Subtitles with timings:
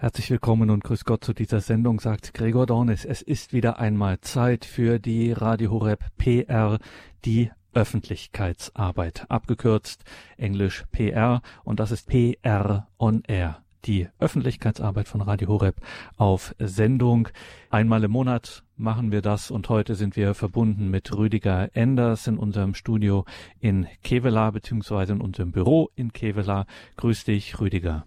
[0.00, 3.04] Herzlich willkommen und grüß Gott zu dieser Sendung, sagt Gregor Dornis.
[3.04, 6.78] Es ist wieder einmal Zeit für die Radio Horeb PR,
[7.26, 10.04] die Öffentlichkeitsarbeit, abgekürzt
[10.38, 15.76] Englisch PR und das ist PR on Air, die Öffentlichkeitsarbeit von Radio Horeb
[16.16, 17.28] auf Sendung.
[17.68, 22.38] Einmal im Monat machen wir das und heute sind wir verbunden mit Rüdiger Enders in
[22.38, 23.26] unserem Studio
[23.58, 26.64] in Kevela beziehungsweise in unserem Büro in Kevela.
[26.96, 28.06] Grüß dich, Rüdiger.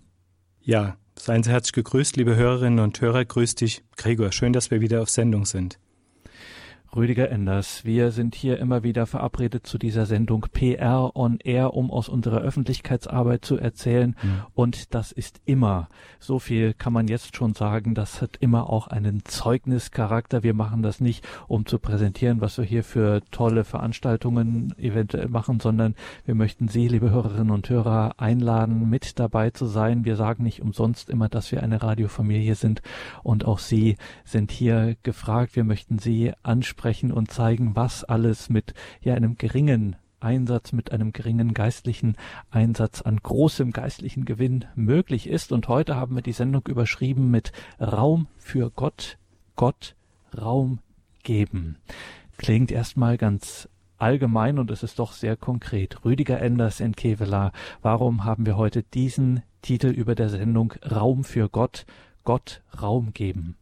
[0.66, 3.23] Ja, Seien Sie herzlich gegrüßt, liebe Hörerinnen und Hörer.
[3.23, 4.31] Grüß dich, Gregor.
[4.31, 5.77] Schön, dass wir wieder auf Sendung sind.
[6.96, 7.86] Rüdiger Enders.
[7.86, 12.42] Wir sind hier immer wieder verabredet zu dieser Sendung PR on Air, um aus unserer
[12.42, 14.16] Öffentlichkeitsarbeit zu erzählen.
[14.22, 14.42] Mhm.
[14.54, 18.88] Und das ist immer, so viel kann man jetzt schon sagen, das hat immer auch
[18.88, 20.44] einen Zeugnischarakter.
[20.44, 25.60] Wir machen das nicht, um zu präsentieren, was wir hier für tolle Veranstaltungen eventuell machen,
[25.60, 30.05] sondern wir möchten Sie, liebe Hörerinnen und Hörer, einladen, mit dabei zu sein.
[30.05, 32.84] Wir sagen nicht umsonst immer, dass wir eine Radiofamilie sind
[33.24, 35.55] und auch Sie sind hier gefragt.
[35.55, 40.91] Wir möchten Sie ansprechen sprechen und zeigen, was alles mit ja einem geringen Einsatz, mit
[40.91, 42.17] einem geringen geistlichen
[42.51, 45.54] Einsatz an großem geistlichen Gewinn möglich ist.
[45.54, 49.17] Und heute haben wir die Sendung überschrieben mit Raum für Gott,
[49.55, 49.95] Gott
[50.37, 50.79] Raum
[51.23, 51.77] geben.
[52.35, 56.04] Klingt erstmal ganz allgemein und es ist doch sehr konkret.
[56.04, 61.48] Rüdiger Enders in Kevela, warum haben wir heute diesen Titel über der Sendung Raum für
[61.48, 61.85] Gott,
[62.26, 63.55] Gott Raum geben?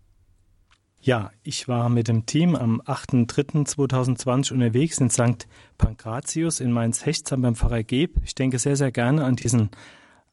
[1.03, 5.47] Ja, ich war mit dem Team am 8.3.2020 unterwegs in St.
[5.79, 8.17] Pankratius in Mainz-Hechtsheim beim Pfarrer Geb.
[8.23, 9.71] Ich denke sehr, sehr gerne an diesen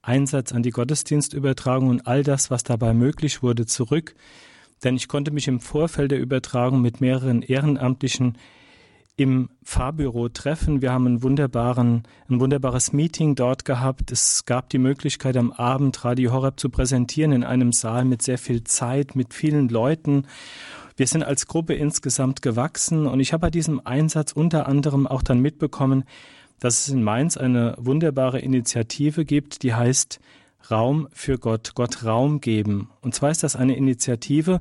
[0.03, 4.15] Einsatz, an die Gottesdienstübertragung und all das, was dabei möglich wurde, zurück.
[4.85, 8.37] Denn ich konnte mich im Vorfeld der Übertragung mit mehreren Ehrenamtlichen
[9.19, 10.81] im Fahrbüro treffen.
[10.81, 14.13] Wir haben einen wunderbaren, ein wunderbares Meeting dort gehabt.
[14.13, 18.39] Es gab die Möglichkeit, am Abend Radio Horeb zu präsentieren in einem Saal mit sehr
[18.39, 20.29] viel Zeit, mit vielen Leuten.
[20.97, 25.23] Wir sind als Gruppe insgesamt gewachsen und ich habe bei diesem Einsatz unter anderem auch
[25.23, 26.05] dann mitbekommen,
[26.61, 30.21] dass es in Mainz eine wunderbare Initiative gibt, die heißt
[30.71, 32.89] Raum für Gott, Gott Raum geben.
[33.01, 34.61] Und zwar ist das eine Initiative,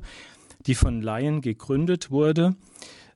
[0.66, 2.56] die von Laien gegründet wurde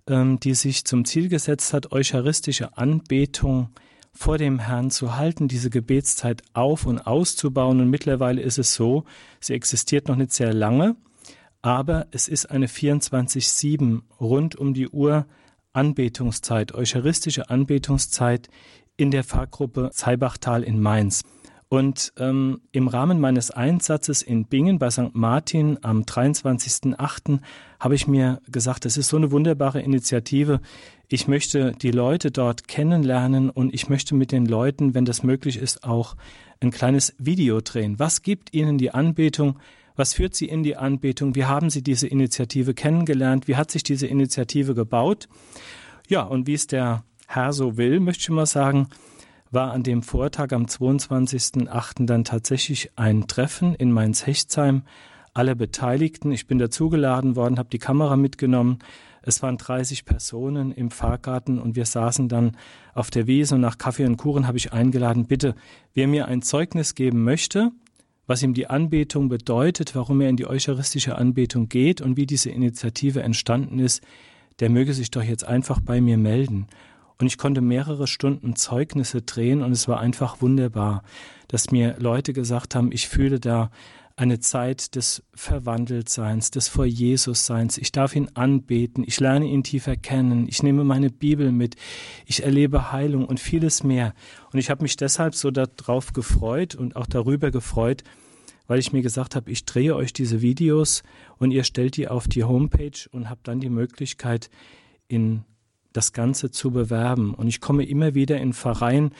[0.08, 3.70] die sich zum Ziel gesetzt hat, eucharistische Anbetung
[4.12, 7.80] vor dem Herrn zu halten, diese Gebetszeit auf und auszubauen.
[7.80, 9.04] Und mittlerweile ist es so,
[9.40, 10.96] sie existiert noch nicht sehr lange,
[11.62, 15.26] aber es ist eine 24-7 rund um die Uhr
[15.72, 18.48] Anbetungszeit, eucharistische Anbetungszeit
[18.96, 21.22] in der Pfarrgruppe Zeibachtal in Mainz.
[21.69, 25.14] Und ähm, im Rahmen meines Einsatzes in Bingen bei St.
[25.14, 27.40] Martin am 23.08.
[27.82, 30.60] habe ich mir gesagt, es ist so eine wunderbare Initiative.
[31.09, 35.56] Ich möchte die Leute dort kennenlernen und ich möchte mit den Leuten, wenn das möglich
[35.56, 36.15] ist, auch
[36.60, 37.98] ein kleines Video drehen.
[37.98, 39.59] Was gibt ihnen die Anbetung?
[39.97, 41.34] Was führt sie in die Anbetung?
[41.34, 43.48] Wie haben sie diese Initiative kennengelernt?
[43.48, 45.28] Wie hat sich diese Initiative gebaut?
[46.06, 48.91] Ja, und wie es der Herr so will, möchte ich mal sagen,
[49.50, 52.06] war an dem Vortag am 22.08.
[52.06, 54.82] dann tatsächlich ein Treffen in Mainz-Hechtsheim.
[55.34, 58.81] Alle Beteiligten, ich bin dazugeladen worden, habe die Kamera mitgenommen.
[59.22, 62.56] Es waren 30 Personen im Fahrgarten und wir saßen dann
[62.93, 65.54] auf der Wiese und nach Kaffee und Kuchen habe ich eingeladen, bitte,
[65.94, 67.70] wer mir ein Zeugnis geben möchte,
[68.26, 72.50] was ihm die Anbetung bedeutet, warum er in die eucharistische Anbetung geht und wie diese
[72.50, 74.03] Initiative entstanden ist,
[74.60, 76.66] der möge sich doch jetzt einfach bei mir melden.
[77.19, 81.04] Und ich konnte mehrere Stunden Zeugnisse drehen und es war einfach wunderbar,
[81.49, 83.70] dass mir Leute gesagt haben, ich fühle da
[84.16, 87.78] eine Zeit des Verwandeltseins, des vor Jesus Seins.
[87.78, 91.76] Ich darf ihn anbeten, ich lerne ihn tiefer kennen, ich nehme meine Bibel mit,
[92.26, 94.14] ich erlebe Heilung und vieles mehr.
[94.52, 98.02] Und ich habe mich deshalb so darauf gefreut und auch darüber gefreut,
[98.66, 101.02] weil ich mir gesagt habe, ich drehe euch diese Videos
[101.38, 104.50] und ihr stellt die auf die Homepage und habt dann die Möglichkeit,
[105.08, 105.44] in
[105.92, 107.34] das Ganze zu bewerben.
[107.34, 109.12] Und ich komme immer wieder in Verein,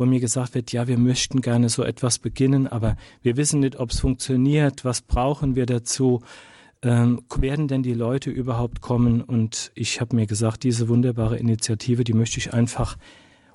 [0.00, 3.78] wo mir gesagt wird, ja, wir möchten gerne so etwas beginnen, aber wir wissen nicht,
[3.78, 6.22] ob es funktioniert, was brauchen wir dazu,
[6.80, 9.20] ähm, werden denn die Leute überhaupt kommen?
[9.20, 12.96] Und ich habe mir gesagt, diese wunderbare Initiative, die möchte ich einfach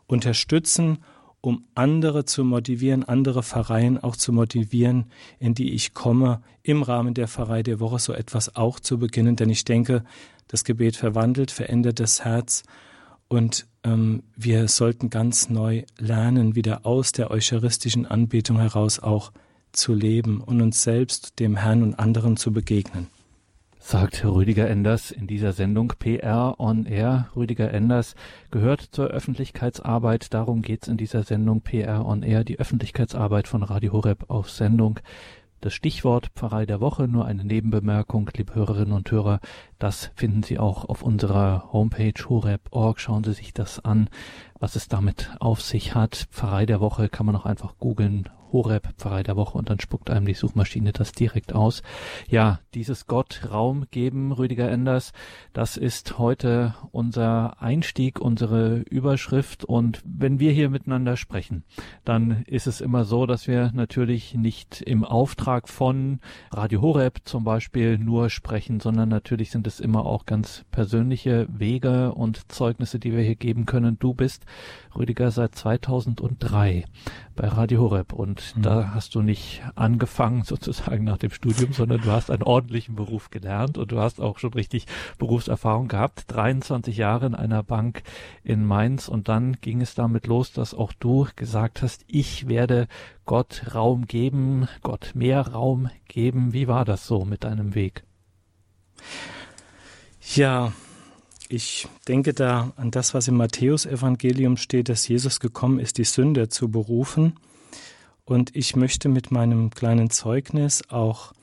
[0.06, 1.00] unterstützen,
[1.42, 5.06] um andere zu motivieren, andere Pfarreien auch zu motivieren,
[5.40, 9.36] in die ich komme, im Rahmen der Pfarrei der Woche so etwas auch zu beginnen.
[9.36, 10.04] Denn ich denke,
[10.48, 12.62] das Gebet verwandelt, verändert das Herz
[13.27, 19.31] und ähm, wir sollten ganz neu lernen, wieder aus der eucharistischen Anbetung heraus auch
[19.72, 23.07] zu leben und uns selbst, dem Herrn und anderen zu begegnen.
[23.80, 27.30] Sagt Rüdiger Enders in dieser Sendung PR on Air.
[27.36, 28.16] Rüdiger Enders
[28.50, 30.33] gehört zur Öffentlichkeitsarbeit.
[30.33, 35.00] Darum geht's in dieser Sendung PR on Air, die Öffentlichkeitsarbeit von Radio Horeb auf Sendung.
[35.66, 39.40] Das Stichwort Pfarrei der Woche, nur eine Nebenbemerkung, liebe Hörerinnen und Hörer,
[39.80, 43.00] das finden Sie auch auf unserer Homepage horeb.org.
[43.00, 44.08] Schauen Sie sich das an,
[44.60, 46.28] was es damit auf sich hat.
[46.30, 50.10] Pfarrei der Woche kann man auch einfach googeln, Horeb, Pfarrei der Woche und dann spuckt
[50.10, 51.84] einem die Suchmaschine das direkt aus.
[52.30, 55.14] Ja, dieses Gott Raum geben, Rüdiger Enders,
[55.54, 61.64] das ist heute unser Einstieg, unsere Überschrift und wenn wir hier miteinander sprechen,
[62.04, 66.20] dann ist es immer so, dass wir natürlich nicht im Auftrag von
[66.52, 72.14] Radio Horeb zum Beispiel nur sprechen, sondern natürlich sind es immer auch ganz persönliche Wege
[72.14, 73.98] und Zeugnisse, die wir hier geben können.
[74.00, 74.46] Du bist,
[74.96, 76.86] Rüdiger, seit 2003
[77.36, 78.62] bei Radio Horeb und mhm.
[78.62, 83.30] da hast du nicht angefangen sozusagen nach dem Studium, sondern du hast einen ordentlichen Beruf
[83.30, 84.86] gelernt und du hast auch schon richtig
[85.18, 86.26] Berufserfahrung gehabt.
[86.28, 88.04] 23 Jahre in einer Bank
[88.44, 92.88] in Mainz und dann ging es damit los, dass auch du gesagt hast, ich werde
[93.26, 96.54] Gott Raum geben, Gott mehr Raum geben.
[96.54, 98.04] Wie war das so mit deinem Weg?
[100.34, 100.72] Ja,
[101.50, 106.50] ich denke da an das, was im Matthäusevangelium steht, dass Jesus gekommen ist, die Sünde
[106.50, 107.34] zu berufen.
[108.26, 111.34] Und ich möchte mit meinem kleinen Zeugnis auch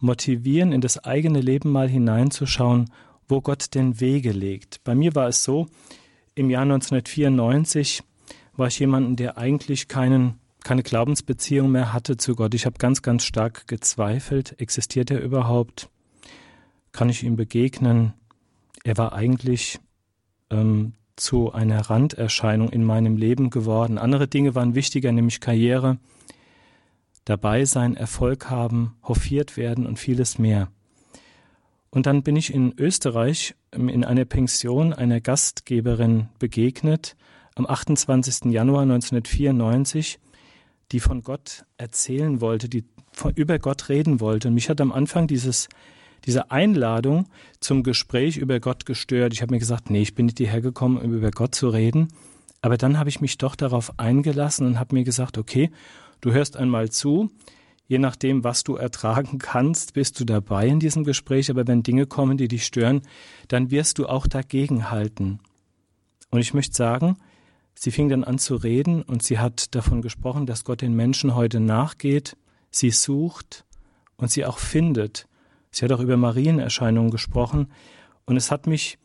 [0.00, 2.90] motivieren, in das eigene Leben mal hineinzuschauen,
[3.28, 4.82] wo Gott den Wege legt.
[4.84, 5.66] Bei mir war es so,
[6.34, 8.02] im Jahr 1994
[8.56, 12.54] war ich jemanden, der eigentlich keinen, keine Glaubensbeziehung mehr hatte zu Gott.
[12.54, 14.60] Ich habe ganz, ganz stark gezweifelt.
[14.60, 15.88] Existiert er überhaupt?
[16.92, 18.14] Kann ich ihm begegnen?
[18.88, 19.78] Er war eigentlich
[20.48, 23.98] ähm, zu einer Randerscheinung in meinem Leben geworden.
[23.98, 25.98] Andere Dinge waren wichtiger, nämlich Karriere,
[27.26, 30.68] dabei sein, Erfolg haben, hofiert werden und vieles mehr.
[31.90, 37.14] Und dann bin ich in Österreich ähm, in einer Pension einer Gastgeberin begegnet,
[37.56, 38.46] am 28.
[38.46, 40.18] Januar 1994,
[40.92, 44.48] die von Gott erzählen wollte, die von, über Gott reden wollte.
[44.48, 45.68] Und mich hat am Anfang dieses
[46.26, 47.26] diese Einladung
[47.60, 49.32] zum Gespräch über Gott gestört.
[49.32, 52.08] Ich habe mir gesagt, nee, ich bin nicht hierher gekommen, um über Gott zu reden.
[52.60, 55.70] Aber dann habe ich mich doch darauf eingelassen und habe mir gesagt, okay,
[56.20, 57.30] du hörst einmal zu.
[57.86, 61.50] Je nachdem, was du ertragen kannst, bist du dabei in diesem Gespräch.
[61.50, 63.02] Aber wenn Dinge kommen, die dich stören,
[63.48, 65.40] dann wirst du auch dagegen halten.
[66.30, 67.16] Und ich möchte sagen,
[67.74, 71.34] sie fing dann an zu reden und sie hat davon gesprochen, dass Gott den Menschen
[71.34, 72.36] heute nachgeht,
[72.70, 73.64] sie sucht
[74.16, 75.26] und sie auch findet.
[75.78, 77.68] Sie hat auch über Marienerscheinungen gesprochen
[78.24, 78.98] und es hat mich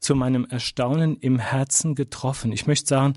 [0.00, 2.50] zu meinem Erstaunen im Herzen getroffen.
[2.50, 3.12] Ich möchte sagen,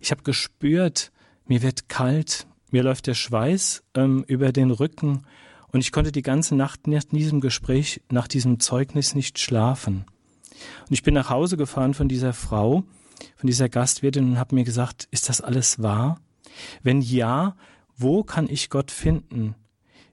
[0.00, 1.12] ich habe gespürt,
[1.46, 5.22] mir wird kalt, mir läuft der Schweiß ähm, über den Rücken
[5.68, 10.04] und ich konnte die ganze Nacht nach diesem Gespräch, nach diesem Zeugnis nicht schlafen.
[10.88, 12.82] Und ich bin nach Hause gefahren von dieser Frau,
[13.36, 16.18] von dieser Gastwirtin und habe mir gesagt, ist das alles wahr?
[16.82, 17.54] Wenn ja,
[17.96, 19.54] wo kann ich Gott finden?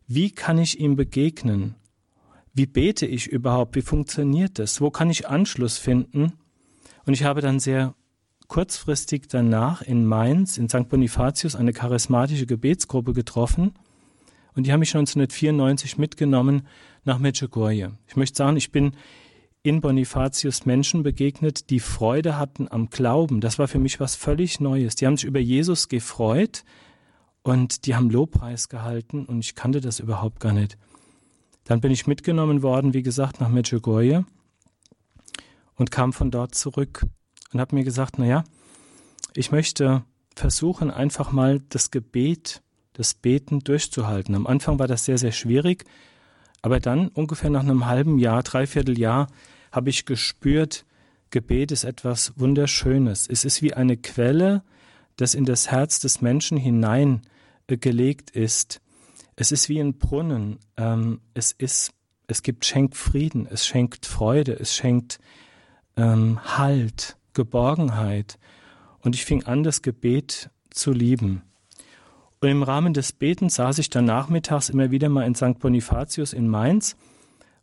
[0.06, 1.77] Wie kann ich ihm begegnen?
[2.53, 6.33] Wie bete ich überhaupt, wie funktioniert das, wo kann ich Anschluss finden?
[7.06, 7.95] Und ich habe dann sehr
[8.48, 10.89] kurzfristig danach in Mainz, in St.
[10.89, 13.74] Bonifatius, eine charismatische Gebetsgruppe getroffen
[14.56, 16.68] und die haben mich 1994 mitgenommen
[17.03, 17.94] nach Medjugorje.
[18.07, 18.94] Ich möchte sagen, ich bin
[19.63, 23.42] in Bonifatius Menschen begegnet, die Freude hatten am Glauben.
[23.42, 24.95] Das war für mich was völlig Neues.
[24.95, 26.63] Die haben sich über Jesus gefreut
[27.44, 30.77] und die haben Lobpreis gehalten und ich kannte das überhaupt gar nicht.
[31.63, 34.26] Dann bin ich mitgenommen worden, wie gesagt, nach Medjugorje
[35.76, 37.06] und kam von dort zurück
[37.54, 38.44] und habe mir gesagt, na ja,
[39.33, 40.04] ich möchte
[40.35, 42.62] versuchen, einfach mal das Gebet,
[42.94, 44.35] das Beten durchzuhalten.
[44.35, 45.85] Am Anfang war das sehr, sehr schwierig,
[46.62, 49.28] aber dann ungefähr nach einem halben Jahr, dreiviertel Jahr,
[49.71, 50.85] habe ich gespürt,
[51.31, 53.28] Gebet ist etwas Wunderschönes.
[53.28, 54.64] Es ist wie eine Quelle,
[55.16, 58.81] das in das Herz des Menschen hineingelegt ist.
[59.35, 60.59] Es ist wie ein Brunnen.
[60.78, 61.94] Ähm, es ist,
[62.28, 65.19] es gibt schenkt Frieden, es schenkt Freude, es schenkt
[65.95, 68.38] ähm, Halt, Geborgenheit.
[69.00, 71.44] Und ich fing an, das Gebet zu lieben.
[72.40, 75.59] Und im Rahmen des Betens saß ich dann nachmittags immer wieder mal in St.
[75.59, 76.95] Bonifatius in Mainz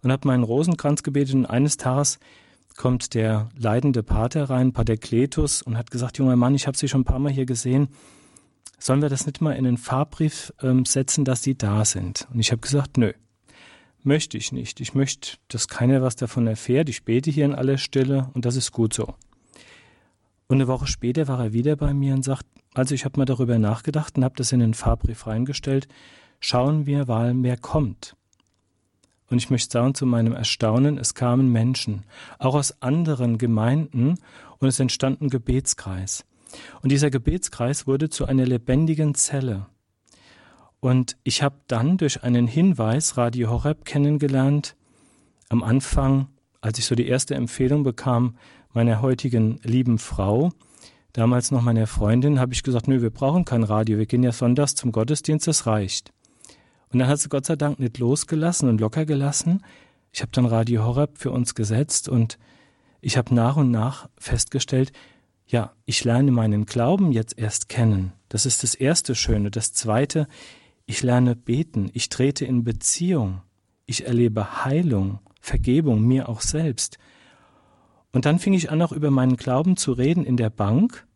[0.03, 1.35] und habe meinen Rosenkranz gebetet.
[1.35, 2.19] Und eines Tages
[2.77, 6.89] kommt der leidende Pater rein, Pater Kletus, und hat gesagt, junger Mann, ich habe Sie
[6.89, 7.89] schon ein paar Mal hier gesehen
[8.79, 12.29] sollen wir das nicht mal in einen Fahrbrief ähm, setzen, dass sie da sind?
[12.33, 13.13] Und ich habe gesagt, nö,
[14.03, 14.81] möchte ich nicht.
[14.81, 16.89] Ich möchte, dass keiner was davon erfährt.
[16.89, 19.15] Ich bete hier in aller Stille und das ist gut so.
[20.47, 23.27] Und eine Woche später war er wieder bei mir und sagt, also ich habe mal
[23.27, 25.89] darüber nachgedacht und habe das in den Fahrbrief reingestellt.
[26.41, 28.17] Schauen wir, weil mehr kommt.
[29.31, 32.05] Und ich möchte sagen, zu meinem Erstaunen, es kamen Menschen,
[32.39, 34.15] auch aus anderen Gemeinden,
[34.59, 36.25] und es entstand ein Gebetskreis.
[36.83, 39.67] Und dieser Gebetskreis wurde zu einer lebendigen Zelle.
[40.81, 44.77] Und ich habe dann durch einen Hinweis Radio Horeb kennengelernt.
[45.49, 46.29] Am Anfang,
[46.61, 48.37] als ich so die erste Empfehlung bekam,
[48.73, 50.51] meiner heutigen lieben Frau,
[51.13, 54.31] damals noch meiner Freundin, habe ich gesagt, nö, wir brauchen kein Radio, wir gehen ja
[54.31, 56.13] sonntags zum Gottesdienst, das reicht.
[56.93, 59.65] Und dann hat sie Gott sei Dank nicht losgelassen und locker gelassen.
[60.13, 62.39] Ich habe dann Radio Horeb für uns gesetzt und
[63.01, 64.93] ich habe nach und nach festgestellt,
[65.49, 68.13] ja, ich lerne meinen Glauben jetzt erst kennen.
[68.29, 69.51] Das ist das erste Schöne.
[69.51, 70.29] Das zweite,
[70.87, 73.43] ich lerne beten, ich trete in Beziehung,
[73.87, 76.99] ich erlebe Heilung, Vergebung mir auch selbst.
[78.13, 81.07] Und dann fing ich an, auch über meinen Glauben zu reden in der Bank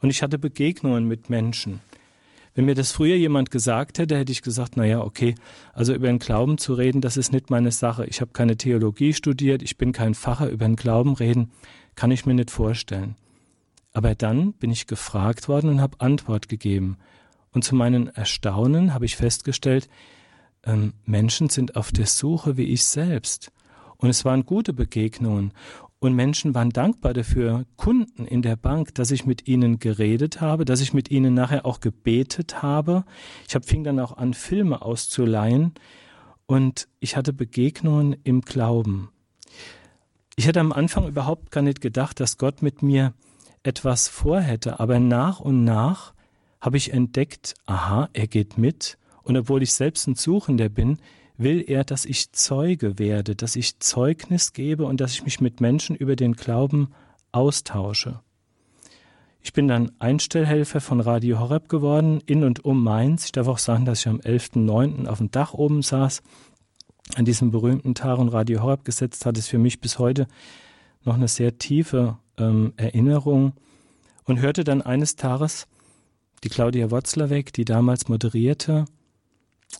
[0.00, 1.80] und ich hatte Begegnungen mit Menschen.
[2.54, 5.34] Wenn mir das früher jemand gesagt hätte, hätte ich gesagt, na ja, okay,
[5.72, 8.04] also über den Glauben zu reden, das ist nicht meine Sache.
[8.04, 11.50] Ich habe keine Theologie studiert, ich bin kein Facher, über den Glauben reden
[11.94, 13.16] kann ich mir nicht vorstellen.
[13.92, 16.96] Aber dann bin ich gefragt worden und habe Antwort gegeben.
[17.52, 19.88] Und zu meinen Erstaunen habe ich festgestellt,
[20.64, 23.52] ähm, Menschen sind auf der Suche wie ich selbst.
[23.98, 25.52] Und es waren gute Begegnungen.
[25.98, 30.64] Und Menschen waren dankbar dafür, Kunden in der Bank, dass ich mit ihnen geredet habe,
[30.64, 33.04] dass ich mit ihnen nachher auch gebetet habe.
[33.46, 35.74] Ich habe fing dann auch an, Filme auszuleihen
[36.46, 39.10] und ich hatte Begegnungen im Glauben.
[40.34, 43.14] Ich hätte am Anfang überhaupt gar nicht gedacht, dass Gott mit mir
[43.62, 46.12] etwas vorhätte, aber nach und nach
[46.60, 50.98] habe ich entdeckt, aha, er geht mit, und obwohl ich selbst ein Suchender bin,
[51.36, 55.60] will er, dass ich Zeuge werde, dass ich Zeugnis gebe und dass ich mich mit
[55.60, 56.88] Menschen über den Glauben
[57.30, 58.20] austausche.
[59.40, 63.24] Ich bin dann Einstellhelfer von Radio Horeb geworden, in und um Mainz.
[63.24, 65.06] Ich darf auch sagen, dass ich am 11.09.
[65.06, 66.22] auf dem Dach oben saß,
[67.16, 70.28] an diesem berühmten Tag und Radio Horeb gesetzt hat, ist für mich bis heute
[71.04, 73.52] noch eine sehr tiefe ähm, Erinnerung
[74.24, 75.66] und hörte dann eines Tages
[76.44, 78.86] die Claudia Wotzler die damals moderierte,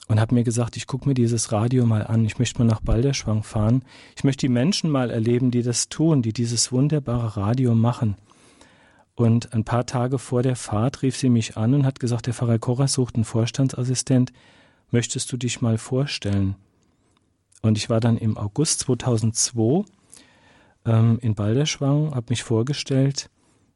[0.09, 2.81] und habe mir gesagt, ich gucke mir dieses Radio mal an, ich möchte mal nach
[2.81, 3.85] Balderschwang fahren,
[4.17, 8.17] ich möchte die Menschen mal erleben, die das tun, die dieses wunderbare Radio machen.
[9.15, 12.35] Und ein paar Tage vor der Fahrt rief sie mich an und hat gesagt, der
[12.35, 14.33] Pfarrer Korra sucht einen Vorstandsassistent,
[14.91, 16.57] möchtest du dich mal vorstellen?
[17.61, 19.85] Und ich war dann im August 2002
[20.85, 23.31] ähm, in Balderschwang, habe mich vorgestellt,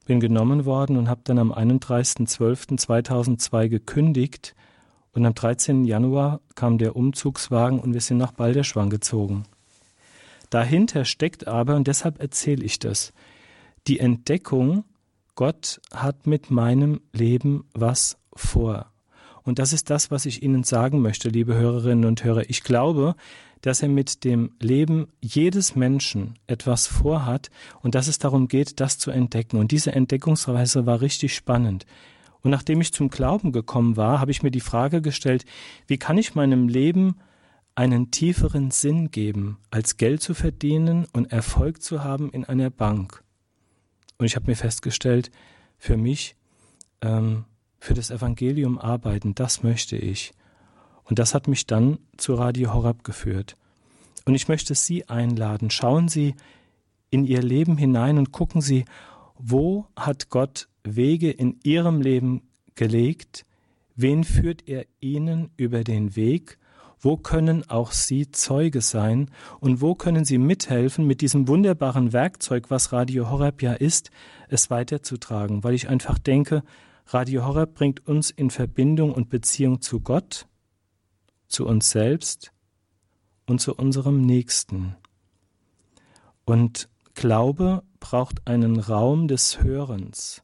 [0.07, 4.55] bin genommen worden und habe dann am 31.12.2002 gekündigt
[5.13, 5.85] und am 13.
[5.85, 9.45] Januar kam der Umzugswagen und wir sind nach Balderschwang gezogen.
[10.51, 13.13] Dahinter steckt aber, und deshalb erzähle ich das,
[13.87, 14.85] die Entdeckung,
[15.35, 18.93] Gott hat mit meinem Leben was vor.
[19.43, 22.51] Und das ist das, was ich Ihnen sagen möchte, liebe Hörerinnen und Hörer.
[22.51, 23.15] Ich glaube,
[23.63, 27.51] dass er mit dem Leben jedes Menschen etwas vorhat
[27.83, 29.59] und dass es darum geht, das zu entdecken.
[29.59, 31.87] Und diese Entdeckungsreise war richtig spannend.
[32.43, 35.45] Und nachdem ich zum Glauben gekommen war, habe ich mir die Frage gestellt,
[35.87, 37.17] wie kann ich meinem Leben
[37.75, 43.23] einen tieferen Sinn geben, als Geld zu verdienen und Erfolg zu haben in einer Bank.
[44.19, 45.31] Und ich habe mir festgestellt,
[45.77, 46.37] für mich,
[47.03, 47.45] ähm,
[47.79, 50.33] für das Evangelium arbeiten, das möchte ich.
[51.09, 53.57] Und das hat mich dann zu Radio Horab geführt.
[54.25, 56.35] Und ich möchte Sie einladen, schauen Sie
[57.11, 58.85] in Ihr Leben hinein und gucken Sie,
[59.39, 62.43] wo hat Gott Wege in ihrem Leben
[62.75, 63.45] gelegt?
[63.95, 66.59] Wen führt er ihnen über den Weg?
[66.99, 69.31] Wo können auch Sie Zeuge sein?
[69.61, 74.11] Und wo können Sie mithelfen, mit diesem wunderbaren Werkzeug, was Radio Horeb ja ist,
[74.49, 75.63] es weiterzutragen?
[75.63, 76.63] Weil ich einfach denke,
[77.07, 80.47] Radio Horeb bringt uns in Verbindung und Beziehung zu Gott,
[81.49, 82.53] zu uns selbst
[83.47, 84.97] und zu unserem Nächsten.
[86.45, 90.43] Und Glaube braucht einen Raum des Hörens.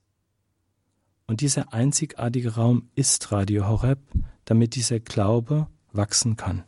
[1.27, 4.01] Und dieser einzigartige Raum ist Radio Horeb,
[4.45, 6.65] damit dieser Glaube wachsen kann.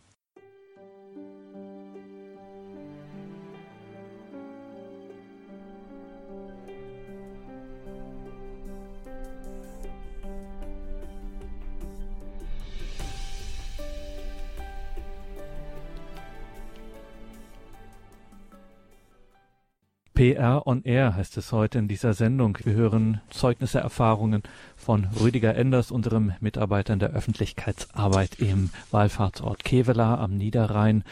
[20.14, 22.56] PR on Air heißt es heute in dieser Sendung.
[22.62, 24.44] Wir hören Zeugnisse, Erfahrungen
[24.76, 31.02] von Rüdiger Enders, unserem Mitarbeiter in der Öffentlichkeitsarbeit im Wallfahrtsort Kevela am Niederrhein.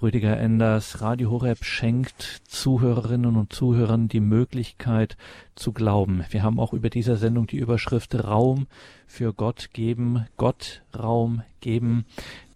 [0.00, 5.16] Rüdiger Enders, Radio Horeb schenkt Zuhörerinnen und Zuhörern die Möglichkeit
[5.56, 6.24] zu glauben.
[6.30, 8.68] Wir haben auch über dieser Sendung die Überschrift Raum
[9.08, 12.06] für Gott geben, Gott Raum geben.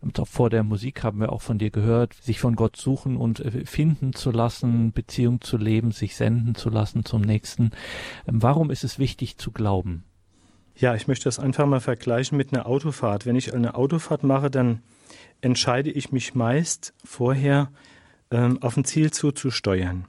[0.00, 3.16] Und auch vor der Musik haben wir auch von dir gehört, sich von Gott suchen
[3.16, 7.72] und äh, finden zu lassen, Beziehung zu leben, sich senden zu lassen zum Nächsten.
[8.28, 10.04] Ähm, warum ist es wichtig zu glauben?
[10.76, 13.26] Ja, ich möchte das einfach mal vergleichen mit einer Autofahrt.
[13.26, 14.80] Wenn ich eine Autofahrt mache, dann
[15.42, 17.70] entscheide ich mich meist vorher,
[18.30, 20.06] ähm, auf ein Ziel zuzusteuern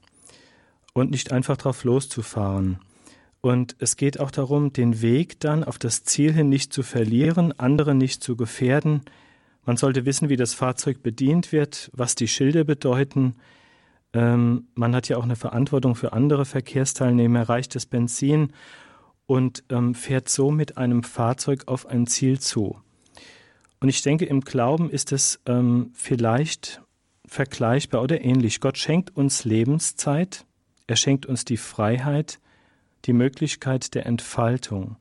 [0.93, 2.79] und nicht einfach drauf loszufahren.
[3.41, 7.51] Und es geht auch darum, den Weg dann auf das Ziel hin nicht zu verlieren,
[7.59, 9.01] andere nicht zu gefährden.
[9.65, 13.35] Man sollte wissen, wie das Fahrzeug bedient wird, was die Schilder bedeuten.
[14.13, 18.53] Ähm, man hat ja auch eine Verantwortung für andere Verkehrsteilnehmer, reicht das Benzin
[19.25, 22.77] und ähm, fährt so mit einem Fahrzeug auf ein Ziel zu.
[23.83, 26.81] Und ich denke, im Glauben ist es ähm, vielleicht
[27.25, 28.61] vergleichbar oder ähnlich.
[28.61, 30.45] Gott schenkt uns Lebenszeit,
[30.87, 32.39] er schenkt uns die Freiheit,
[33.03, 34.95] die Möglichkeit der Entfaltung.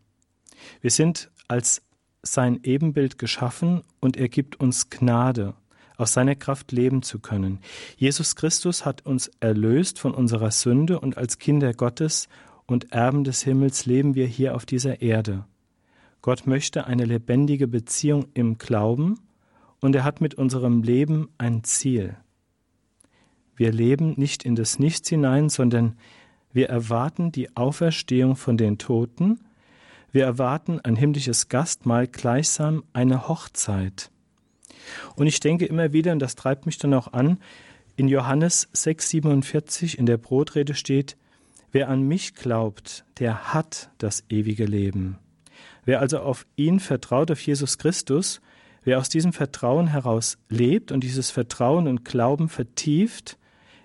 [0.81, 1.83] Wir sind als
[2.25, 5.55] sein Ebenbild geschaffen und er gibt uns Gnade,
[5.97, 7.61] aus seiner Kraft leben zu können.
[7.97, 12.29] Jesus Christus hat uns erlöst von unserer Sünde und als Kinder Gottes
[12.67, 15.45] und Erben des Himmels leben wir hier auf dieser Erde.
[16.23, 19.19] Gott möchte eine lebendige Beziehung im Glauben
[19.81, 22.17] und er hat mit unserem Leben ein Ziel.
[23.57, 25.97] Wir leben nicht in das Nichts hinein, sondern
[26.53, 29.41] wir erwarten die Auferstehung von den Toten,
[30.13, 34.11] wir erwarten ein himmlisches Gastmahl, gleichsam eine Hochzeit.
[35.17, 37.39] Und ich denke immer wieder, und das treibt mich dann auch an,
[37.97, 41.17] in Johannes 6,47 in der Brotrede steht,
[41.75, 45.19] Wer an mich glaubt, der hat das ewige Leben.
[45.85, 48.41] Wer also auf ihn vertraut, auf Jesus Christus,
[48.85, 53.39] wer aus diesem Vertrauen heraus lebt und dieses Vertrauen und Glauben vertieft,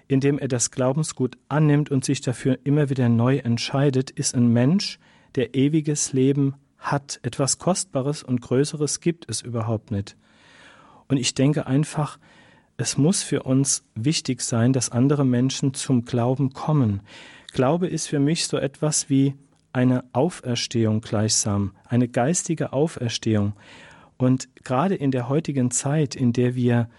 [0.08, 5.00] indem er das Glaubensgut annimmt und sich dafür immer wieder neu entscheidet, ist ein Mensch,
[5.36, 7.20] der ewiges Leben hat.
[7.24, 10.16] Etwas Kostbares und Größeres gibt es überhaupt nicht.
[11.08, 12.20] Und ich denke einfach,
[12.77, 17.01] es muss für uns wichtig sein, dass andere Menschen zum Glauben kommen.
[17.51, 19.34] Glaube ist für mich so etwas wie
[19.74, 23.54] eine Auferstehung gleichsam, eine geistige Auferstehung.
[24.18, 26.90] Und gerade in der heutigen Zeit, in der wir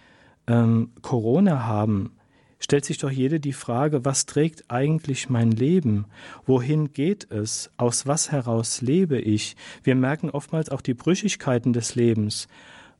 [0.47, 2.13] ähm, Corona haben,
[2.61, 6.07] stellt sich doch jede die Frage, was trägt eigentlich mein Leben?
[6.47, 7.71] Wohin geht es?
[7.77, 9.57] Aus was heraus lebe ich?
[9.83, 12.49] Wir merken oftmals auch die Brüchigkeiten des Lebens.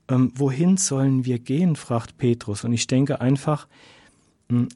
[0.09, 1.77] Ähm, wohin sollen wir gehen?
[1.77, 2.65] fragt Petrus.
[2.65, 3.69] Und ich denke einfach,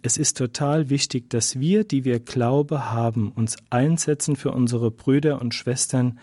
[0.03, 5.41] es ist total wichtig, dass wir, die wir Glaube haben, uns einsetzen für unsere Brüder
[5.41, 6.19] und Schwestern,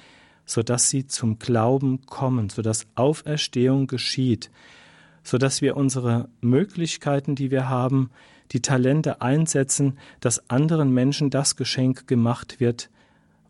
[0.45, 4.51] sodass sie zum Glauben kommen, sodass Auferstehung geschieht,
[5.23, 8.11] sodass wir unsere Möglichkeiten, die wir haben,
[8.51, 12.89] die Talente einsetzen, dass anderen Menschen das Geschenk gemacht wird,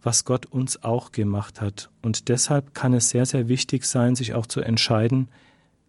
[0.01, 1.89] was Gott uns auch gemacht hat.
[2.01, 5.27] Und deshalb kann es sehr, sehr wichtig sein, sich auch zu entscheiden,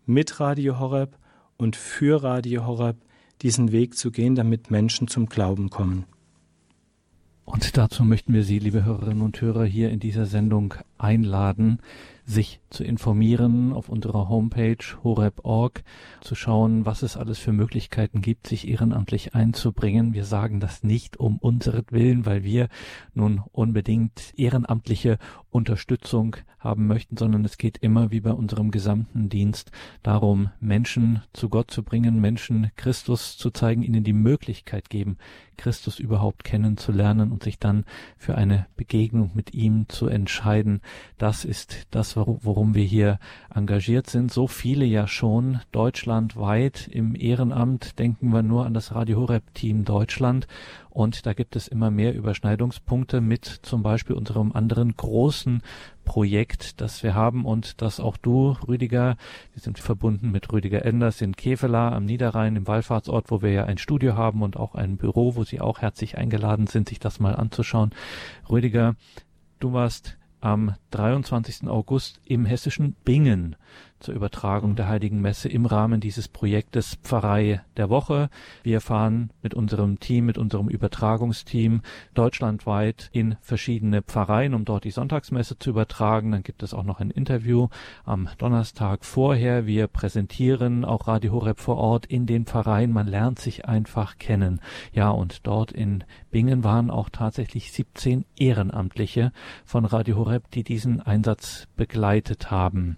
[0.04, 1.16] mit Radio Horeb
[1.56, 2.96] und für Radio Horeb
[3.42, 6.04] diesen Weg zu gehen, damit Menschen zum Glauben kommen.
[7.44, 11.80] Und dazu möchten wir Sie, liebe Hörerinnen und Hörer, hier in dieser Sendung einladen,
[12.24, 15.82] sich zu informieren auf unserer Homepage horeb.org,
[16.20, 20.14] zu schauen, was es alles für Möglichkeiten gibt, sich ehrenamtlich einzubringen.
[20.14, 22.68] Wir sagen das nicht um unseren Willen, weil wir
[23.14, 25.18] nun unbedingt ehrenamtliche
[25.50, 31.48] Unterstützung haben möchten, sondern es geht immer wie bei unserem gesamten Dienst darum, Menschen zu
[31.48, 35.16] Gott zu bringen, Menschen Christus zu zeigen, ihnen die Möglichkeit geben,
[35.56, 37.84] Christus überhaupt kennenzulernen und sich dann
[38.16, 40.80] für eine Begegnung mit ihm zu entscheiden.
[41.18, 43.18] Das ist das, worum wir hier
[43.54, 44.32] engagiert sind.
[44.32, 47.98] So viele ja schon deutschlandweit im Ehrenamt.
[47.98, 50.46] Denken wir nur an das Radio Horeb Team Deutschland.
[50.88, 55.62] Und da gibt es immer mehr Überschneidungspunkte mit zum Beispiel unserem anderen großen
[56.04, 59.16] Projekt, das wir haben und das auch du, Rüdiger,
[59.52, 63.64] wir sind verbunden mit Rüdiger Enders in Kevela am Niederrhein, im Wallfahrtsort, wo wir ja
[63.64, 67.20] ein Studio haben und auch ein Büro, wo Sie auch herzlich eingeladen sind, sich das
[67.20, 67.92] mal anzuschauen.
[68.48, 68.96] Rüdiger,
[69.60, 71.68] du warst am 23.
[71.68, 73.56] August im hessischen Bingen
[74.00, 78.30] zur Übertragung der Heiligen Messe im Rahmen dieses Projektes Pfarrei der Woche.
[78.62, 81.82] Wir fahren mit unserem Team, mit unserem Übertragungsteam
[82.14, 86.32] deutschlandweit in verschiedene Pfarreien, um dort die Sonntagsmesse zu übertragen.
[86.32, 87.68] Dann gibt es auch noch ein Interview
[88.04, 89.66] am Donnerstag vorher.
[89.66, 92.92] Wir präsentieren auch Radio Horeb vor Ort in den Pfarreien.
[92.92, 94.60] Man lernt sich einfach kennen.
[94.92, 99.32] Ja, und dort in Bingen waren auch tatsächlich 17 Ehrenamtliche
[99.64, 102.96] von Radio Horeb, die diesen Einsatz begleitet haben.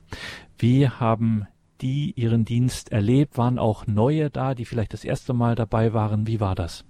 [0.62, 1.48] Wie haben
[1.80, 3.36] die ihren Dienst erlebt?
[3.36, 6.28] Waren auch neue da, die vielleicht das erste Mal dabei waren?
[6.28, 6.84] Wie war das?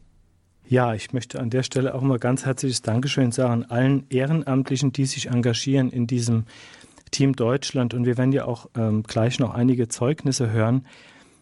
[0.68, 5.06] Ja, ich möchte an der Stelle auch mal ganz herzliches Dankeschön sagen allen Ehrenamtlichen, die
[5.06, 6.44] sich engagieren in diesem
[7.12, 7.94] Team Deutschland.
[7.94, 10.86] Und wir werden ja auch ähm, gleich noch einige Zeugnisse hören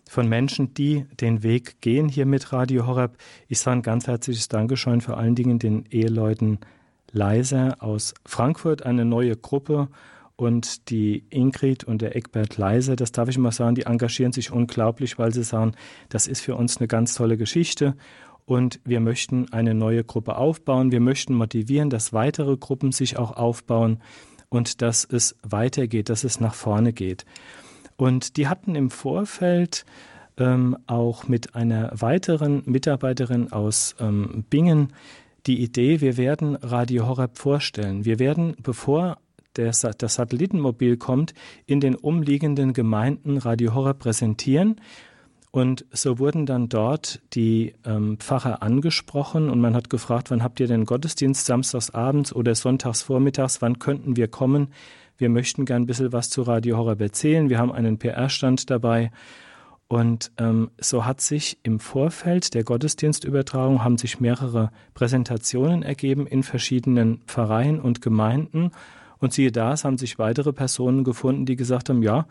[0.08, 3.16] von Menschen, die den Weg gehen hier mit Radio Horeb.
[3.48, 6.60] Ich sage ein ganz herzliches Dankeschön vor allen Dingen den Eheleuten
[7.10, 9.88] Leiser aus Frankfurt, eine neue Gruppe.
[10.40, 14.50] Und die Ingrid und der Eckbert Leiser, das darf ich mal sagen, die engagieren sich
[14.50, 15.72] unglaublich, weil sie sagen,
[16.08, 17.94] das ist für uns eine ganz tolle Geschichte
[18.46, 20.92] und wir möchten eine neue Gruppe aufbauen.
[20.92, 24.00] Wir möchten motivieren, dass weitere Gruppen sich auch aufbauen
[24.48, 27.26] und dass es weitergeht, dass es nach vorne geht.
[27.98, 29.84] Und die hatten im Vorfeld
[30.38, 34.94] ähm, auch mit einer weiteren Mitarbeiterin aus ähm, Bingen
[35.46, 38.04] die Idee, wir werden Radio Horeb vorstellen.
[38.04, 39.18] Wir werden, bevor
[39.56, 41.34] der, das Satellitenmobil kommt,
[41.66, 44.80] in den umliegenden Gemeinden Radio Horeb präsentieren.
[45.52, 50.60] Und so wurden dann dort die ähm, Pfarrer angesprochen und man hat gefragt, wann habt
[50.60, 54.68] ihr den Gottesdienst, samstags abends oder sonntags vormittags, wann könnten wir kommen?
[55.18, 57.50] Wir möchten gern ein bisschen was zu Radio Horeb erzählen.
[57.50, 59.10] Wir haben einen PR-Stand dabei
[59.90, 66.44] und ähm, so hat sich im Vorfeld der Gottesdienstübertragung haben sich mehrere Präsentationen ergeben in
[66.44, 68.70] verschiedenen Pfarreien und Gemeinden.
[69.20, 72.26] Und siehe da, es haben sich weitere Personen gefunden, die gesagt haben, ja,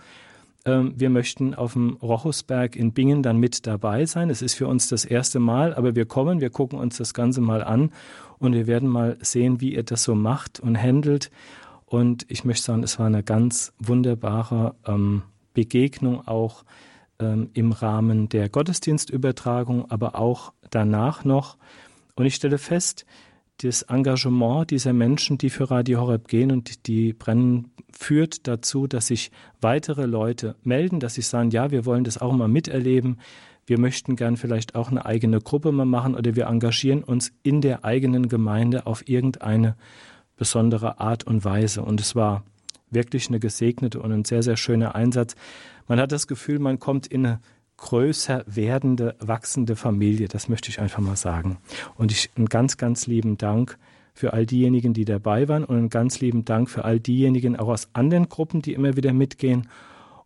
[0.66, 4.30] äh, wir möchten auf dem Rochusberg in Bingen dann mit dabei sein.
[4.30, 7.42] Es ist für uns das erste Mal, aber wir kommen, wir gucken uns das Ganze
[7.42, 7.92] mal an
[8.40, 11.32] und wir werden mal sehen, wie ihr das so macht und handelt.
[11.86, 15.24] Und ich möchte sagen, es war eine ganz wunderbare ähm,
[15.54, 16.64] Begegnung auch
[17.20, 21.58] ähm, im Rahmen der Gottesdienstübertragung, aber auch danach noch.
[22.16, 23.06] Und ich stelle fest,
[23.64, 29.08] das Engagement dieser Menschen, die für Radio Horeb gehen und die brennen, führt dazu, dass
[29.08, 33.20] sich weitere Leute melden, dass sie sagen, ja, wir wollen das auch mal miterleben.
[33.66, 37.62] Wir möchten gern vielleicht auch eine eigene Gruppe mal machen oder wir engagieren uns in
[37.62, 39.76] der eigenen Gemeinde auf irgendeine
[40.38, 41.82] besondere Art und Weise.
[41.82, 42.44] Und es war
[42.90, 45.36] wirklich eine gesegnete und ein sehr, sehr schöner Einsatz.
[45.88, 47.40] Man hat das Gefühl, man kommt in eine
[47.80, 50.28] größer werdende, wachsende Familie.
[50.28, 51.58] Das möchte ich einfach mal sagen.
[51.96, 53.78] Und ich einen ganz, ganz lieben Dank
[54.14, 57.70] für all diejenigen, die dabei waren und einen ganz lieben Dank für all diejenigen auch
[57.70, 59.70] aus anderen Gruppen, die immer wieder mitgehen.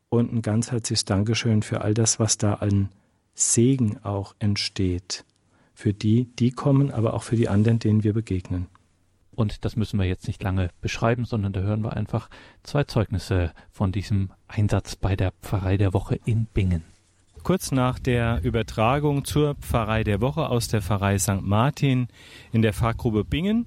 [0.10, 2.90] Und ein ganz herzliches Dankeschön für all das, was da an
[3.36, 5.26] Segen auch entsteht.
[5.74, 8.68] Für die, die kommen, aber auch für die anderen, denen wir begegnen.
[9.36, 12.30] Und das müssen wir jetzt nicht lange beschreiben, sondern da hören wir einfach
[12.62, 16.93] zwei Zeugnisse von diesem Einsatz bei der Pfarrei der Woche in Bingen.
[17.44, 21.42] Kurz nach der Übertragung zur Pfarrei der Woche aus der Pfarrei St.
[21.42, 22.08] Martin
[22.54, 23.66] in der Pfarrgrube Bingen.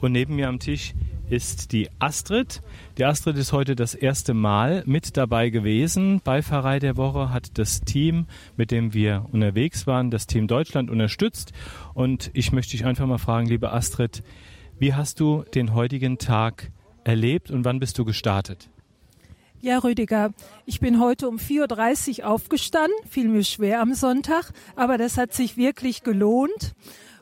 [0.00, 0.92] Und neben mir am Tisch
[1.30, 2.62] ist die Astrid.
[2.98, 7.56] Die Astrid ist heute das erste Mal mit dabei gewesen bei Pfarrei der Woche, hat
[7.58, 11.52] das Team, mit dem wir unterwegs waren, das Team Deutschland unterstützt.
[11.94, 14.24] Und ich möchte dich einfach mal fragen, liebe Astrid,
[14.80, 16.72] wie hast du den heutigen Tag
[17.04, 18.71] erlebt und wann bist du gestartet?
[19.64, 20.34] Ja, Rüdiger,
[20.66, 25.34] ich bin heute um 4.30 Uhr aufgestanden, fiel mir schwer am Sonntag, aber das hat
[25.34, 26.72] sich wirklich gelohnt.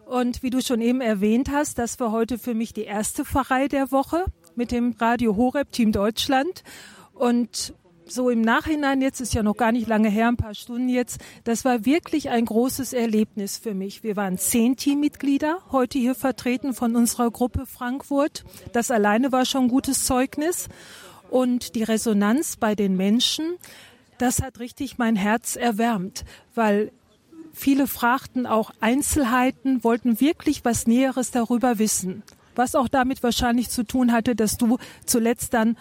[0.07, 3.69] Und wie du schon eben erwähnt hast, das war heute für mich die erste Pfarrei
[3.69, 4.25] der Woche
[4.55, 6.65] mit dem Radio Horeb Team Deutschland.
[7.13, 7.75] Und
[8.07, 11.21] so im Nachhinein, jetzt ist ja noch gar nicht lange her, ein paar Stunden jetzt,
[11.45, 14.03] das war wirklich ein großes Erlebnis für mich.
[14.03, 18.45] Wir waren zehn Teammitglieder heute hier vertreten von unserer Gruppe Frankfurt.
[18.73, 20.69] Das alleine war schon gutes Zeugnis.
[21.31, 23.57] Und die Resonanz bei den Menschen,
[24.19, 26.93] das hat richtig mein Herz erwärmt, weil
[27.53, 32.23] viele fragten auch Einzelheiten, wollten wirklich was Näheres darüber wissen
[32.61, 35.77] was auch damit wahrscheinlich zu tun hatte, dass du zuletzt dann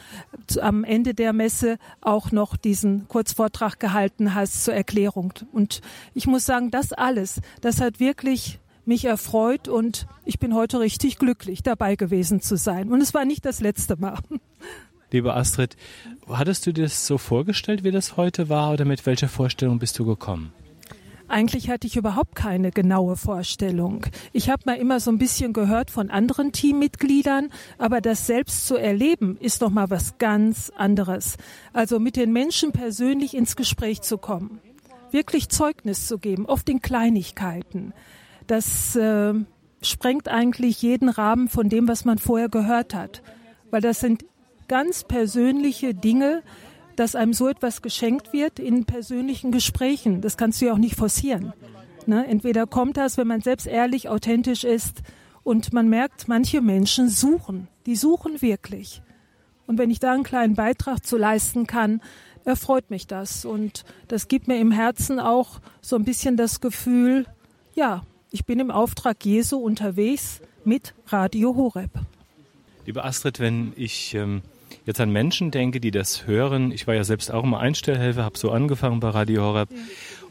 [0.62, 5.34] am Ende der Messe auch noch diesen Kurzvortrag gehalten hast zur Erklärung.
[5.52, 5.82] Und
[6.14, 11.20] ich muss sagen, das alles, das hat wirklich mich erfreut und ich bin heute richtig
[11.20, 12.92] glücklich, dabei gewesen zu sein.
[12.92, 14.18] Und es war nicht das letzte Mal.
[15.12, 15.76] Liebe Astrid,
[16.28, 19.98] hattest du dir das so vorgestellt, wie das heute war, oder mit welcher Vorstellung bist
[19.98, 20.54] du gekommen?
[21.28, 24.06] Eigentlich hatte ich überhaupt keine genaue Vorstellung.
[24.34, 28.78] Ich habe mal immer so ein bisschen gehört von anderen Teammitgliedern, aber das selbst zu
[28.78, 31.38] erleben ist noch mal was ganz anderes.
[31.72, 34.60] Also mit den Menschen persönlich ins Gespräch zu kommen,
[35.12, 37.94] wirklich Zeugnis zu geben, oft in Kleinigkeiten.
[38.48, 39.36] Das äh,
[39.84, 43.22] sprengt eigentlich jeden Rahmen von dem, was man vorher gehört hat,
[43.70, 44.26] weil das sind
[44.70, 46.44] ganz persönliche Dinge,
[46.96, 50.22] dass einem so etwas geschenkt wird in persönlichen Gesprächen.
[50.22, 51.54] Das kannst du ja auch nicht forcieren.
[52.06, 52.26] Ne?
[52.26, 55.02] Entweder kommt das, wenn man selbst ehrlich, authentisch ist
[55.44, 57.68] und man merkt, manche Menschen suchen.
[57.86, 59.02] Die suchen wirklich.
[59.68, 62.02] Und wenn ich da einen kleinen Beitrag zu leisten kann,
[62.46, 63.46] erfreut mich das.
[63.46, 67.26] Und das gibt mir im Herzen auch so ein bisschen das Gefühl,
[67.76, 71.92] ja, ich bin im Auftrag Jesu unterwegs mit Radio Horeb.
[72.86, 74.42] Liebe Astrid, wenn ich ähm,
[74.86, 78.38] jetzt an Menschen denke, die das hören, ich war ja selbst auch immer Einstellhelfer, habe
[78.38, 79.70] so angefangen bei Radio Horeb.
[79.72, 79.78] Ja.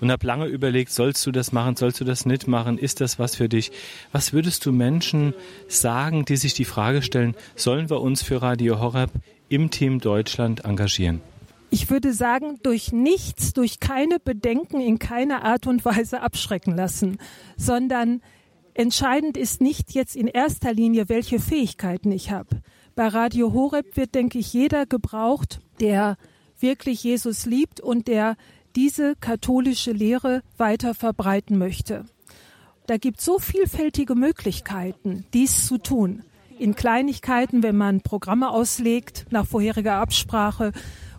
[0.01, 3.19] und habe lange überlegt, sollst du das machen, sollst du das nicht machen, ist das
[3.19, 3.73] was für dich?
[4.13, 5.35] Was würdest du Menschen
[5.67, 9.11] sagen, die sich die Frage stellen, sollen wir uns für Radio Horeb
[9.49, 11.21] im Team Deutschland engagieren?
[11.71, 17.19] Ich würde sagen, durch nichts, durch keine Bedenken in keiner Art und Weise abschrecken lassen,
[17.57, 18.23] sondern
[18.75, 22.63] entscheidend ist nicht jetzt in erster Linie, welche Fähigkeiten ich habe.
[22.99, 26.17] Bei Radio Horeb wird, denke ich, jeder gebraucht, der
[26.59, 28.35] wirklich Jesus liebt und der
[28.75, 32.07] diese katholische Lehre weiter verbreiten möchte.
[32.89, 36.25] Da gibt es so vielfältige Möglichkeiten, dies zu tun.
[36.59, 40.73] In Kleinigkeiten, wenn man Programme auslegt nach vorheriger Absprache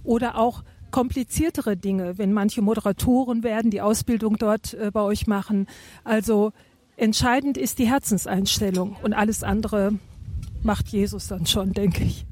[0.04, 5.66] oder auch kompliziertere Dinge, wenn manche Moderatoren werden, die Ausbildung dort äh, bei euch machen.
[6.04, 6.52] Also
[6.98, 9.94] entscheidend ist die Herzenseinstellung und alles andere
[10.64, 12.26] macht Jesus dann schon, denke ich.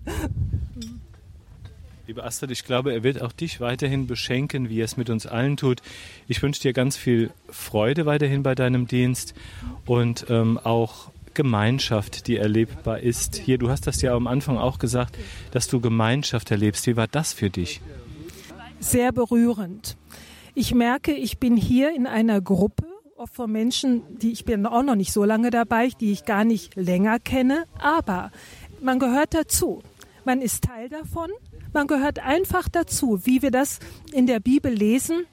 [2.07, 5.25] Liebe Astrid, ich glaube, er wird auch dich weiterhin beschenken, wie er es mit uns
[5.25, 5.81] allen tut.
[6.29, 9.33] Ich wünsche dir ganz viel Freude weiterhin bei deinem Dienst
[9.85, 13.35] und ähm, auch Gemeinschaft, die erlebbar ist.
[13.35, 15.17] Hier, du hast das ja am Anfang auch gesagt,
[15.51, 16.87] dass du Gemeinschaft erlebst.
[16.87, 17.81] Wie war das für dich?
[18.79, 19.97] Sehr berührend.
[20.55, 22.85] Ich merke, ich bin hier in einer Gruppe
[23.17, 26.43] oft von Menschen, die ich bin auch noch nicht so lange dabei, die ich gar
[26.43, 28.31] nicht länger kenne, aber
[28.81, 29.81] man gehört dazu.
[30.23, 31.31] Man ist Teil davon
[31.73, 33.79] man gehört einfach dazu, wie wir das
[34.11, 35.25] in der Bibel lesen,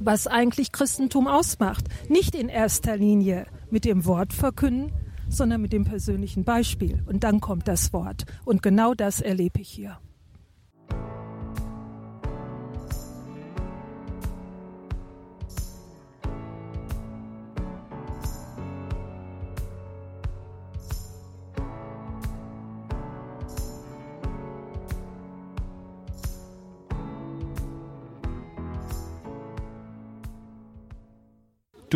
[0.00, 1.84] was eigentlich Christentum ausmacht.
[2.08, 4.92] Nicht in erster Linie mit dem Wort verkünden,
[5.28, 7.02] sondern mit dem persönlichen Beispiel.
[7.06, 8.24] Und dann kommt das Wort.
[8.44, 9.98] Und genau das erlebe ich hier.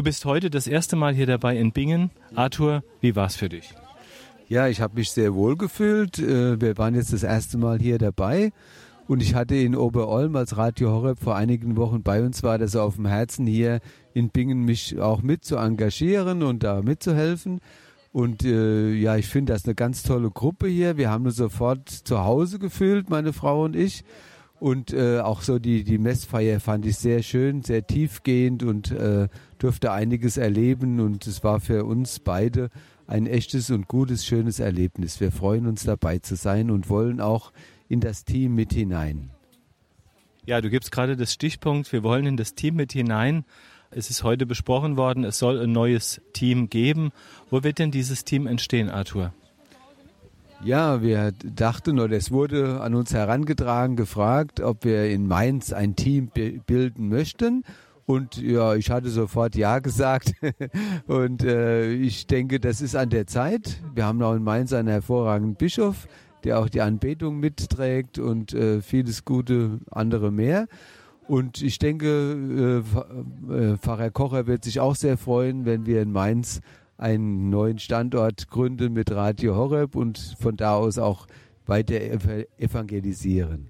[0.01, 2.11] Du bist heute das erste Mal hier dabei in Bingen.
[2.35, 3.75] Arthur, wie war es für dich?
[4.49, 6.19] Ja, ich habe mich sehr wohl gefühlt.
[6.19, 8.51] Äh, wir waren jetzt das erste Mal hier dabei.
[9.09, 12.77] Und ich hatte in Oberolm, als Radio Horeb vor einigen Wochen bei uns war, das
[12.77, 13.81] auf dem Herzen hier
[14.15, 17.61] in Bingen mich auch mit zu engagieren und da mitzuhelfen.
[18.11, 20.97] Und äh, ja, ich finde das eine ganz tolle Gruppe hier.
[20.97, 24.03] Wir haben uns sofort zu Hause gefühlt, meine Frau und ich.
[24.61, 29.29] Und äh, auch so die, die Messfeier fand ich sehr schön, sehr tiefgehend und äh,
[29.59, 31.01] durfte einiges erleben.
[31.01, 32.69] Und es war für uns beide
[33.07, 35.19] ein echtes und gutes, schönes Erlebnis.
[35.19, 37.53] Wir freuen uns dabei zu sein und wollen auch
[37.89, 39.31] in das Team mit hinein.
[40.45, 43.45] Ja, du gibst gerade das Stichpunkt, wir wollen in das Team mit hinein.
[43.91, 47.13] Es ist heute besprochen worden, es soll ein neues Team geben.
[47.49, 49.33] Wo wird denn dieses Team entstehen, Arthur?
[50.63, 55.97] Ja, wir dachten oder es wurde an uns herangetragen, gefragt, ob wir in Mainz ein
[55.97, 56.31] Team
[56.67, 57.65] bilden möchten.
[58.05, 60.35] Und ja, ich hatte sofort Ja gesagt.
[61.07, 63.81] Und äh, ich denke, das ist an der Zeit.
[63.95, 66.07] Wir haben auch in Mainz einen hervorragenden Bischof,
[66.45, 70.67] der auch die Anbetung mitträgt und äh, vieles gute andere mehr.
[71.27, 72.83] Und ich denke,
[73.49, 76.61] äh, äh Pfarrer Kocher wird sich auch sehr freuen, wenn wir in Mainz
[77.01, 81.27] einen neuen Standort gründen mit Radio Horeb und von da aus auch
[81.67, 81.97] weiter
[82.59, 83.69] evangelisieren.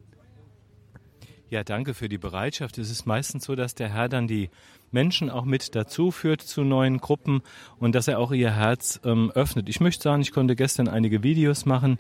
[1.49, 2.79] Ja, danke für die Bereitschaft.
[2.79, 4.51] Es ist meistens so, dass der Herr dann die
[4.93, 7.43] Menschen auch mit dazu führt zu neuen Gruppen
[7.79, 9.69] und dass er auch ihr Herz ähm, öffnet.
[9.69, 11.99] Ich möchte sagen, ich konnte gestern einige Videos machen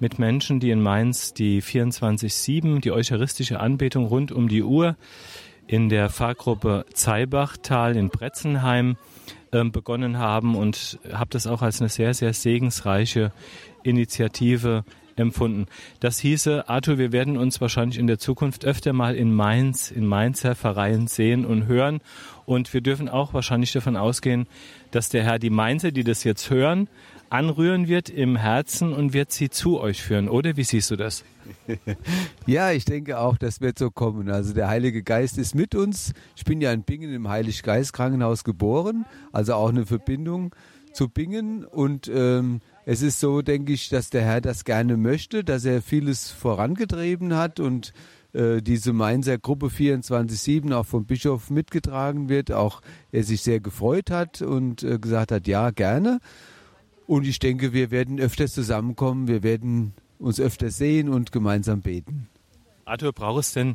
[0.00, 4.96] mit Menschen, die in Mainz die 24-7, die eucharistische Anbetung rund um die Uhr
[5.66, 8.96] in der Fahrgruppe Zeibachtal in Bretzenheim
[9.50, 13.32] begonnen haben und habe das auch als eine sehr, sehr segensreiche
[13.82, 14.84] Initiative
[15.16, 15.66] empfunden.
[16.00, 20.06] Das hieße, Arthur, wir werden uns wahrscheinlich in der Zukunft öfter mal in Mainz, in
[20.06, 22.00] Mainzer Vereinen sehen und hören.
[22.46, 24.46] Und wir dürfen auch wahrscheinlich davon ausgehen,
[24.90, 26.88] dass der Herr die Mainzer, die das jetzt hören,
[27.30, 30.56] anrühren wird im Herzen und wird sie zu euch führen, oder?
[30.56, 31.24] Wie siehst du das?
[32.46, 34.28] Ja, ich denke auch, das wird so kommen.
[34.28, 36.12] Also der Heilige Geist ist mit uns.
[36.36, 40.54] Ich bin ja in Bingen im Heiliggeist Krankenhaus geboren, also auch eine Verbindung
[40.92, 45.44] zu Bingen und ähm, es ist so, denke ich, dass der Herr das gerne möchte,
[45.44, 47.92] dass er vieles vorangetrieben hat und
[48.32, 52.80] äh, diese Mainzer Gruppe 24-7 auch vom Bischof mitgetragen wird, auch
[53.12, 56.20] er sich sehr gefreut hat und äh, gesagt hat, ja, gerne.
[57.10, 62.28] Und ich denke, wir werden öfters zusammenkommen, wir werden uns öfter sehen und gemeinsam beten.
[62.84, 63.74] Arthur, braucht es denn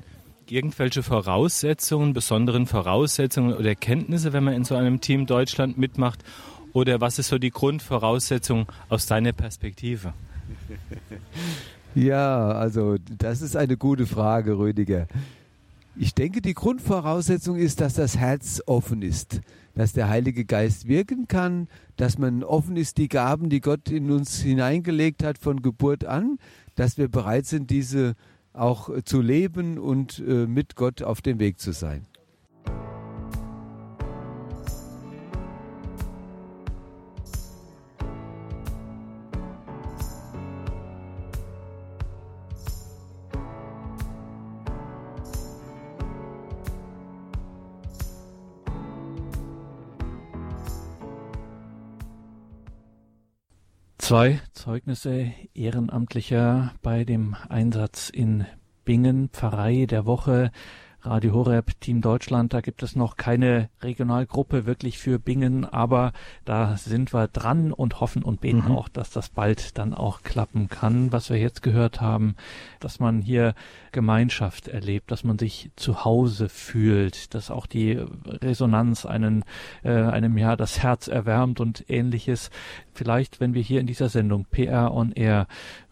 [0.49, 6.23] irgendwelche Voraussetzungen, besonderen Voraussetzungen oder Kenntnisse, wenn man in so einem Team Deutschland mitmacht?
[6.71, 10.13] Oder was ist so die Grundvoraussetzung aus deiner Perspektive?
[11.93, 15.07] Ja, also das ist eine gute Frage, Rüdiger.
[15.95, 19.39] Ich denke, die Grundvoraussetzung ist, dass das Herz offen ist,
[19.75, 24.09] dass der Heilige Geist wirken kann, dass man offen ist, die Gaben, die Gott in
[24.09, 26.39] uns hineingelegt hat von Geburt an,
[26.75, 28.15] dass wir bereit sind, diese
[28.53, 32.05] auch zu leben und äh, mit Gott auf dem Weg zu sein.
[54.05, 58.45] Zwei Zeugnisse Ehrenamtlicher bei dem Einsatz in
[58.83, 60.51] Bingen, Pfarrei der Woche.
[61.05, 66.13] Radio Horeb Team Deutschland, da gibt es noch keine Regionalgruppe wirklich für Bingen, aber
[66.45, 68.71] da sind wir dran und hoffen und beten mhm.
[68.71, 71.11] auch, dass das bald dann auch klappen kann.
[71.11, 72.35] Was wir jetzt gehört haben,
[72.79, 73.53] dass man hier
[73.91, 79.45] Gemeinschaft erlebt, dass man sich zu Hause fühlt, dass auch die Resonanz einen,
[79.83, 82.49] äh, einem ja das Herz erwärmt und ähnliches.
[82.93, 85.47] Vielleicht, wenn wir hier in dieser Sendung PR on Air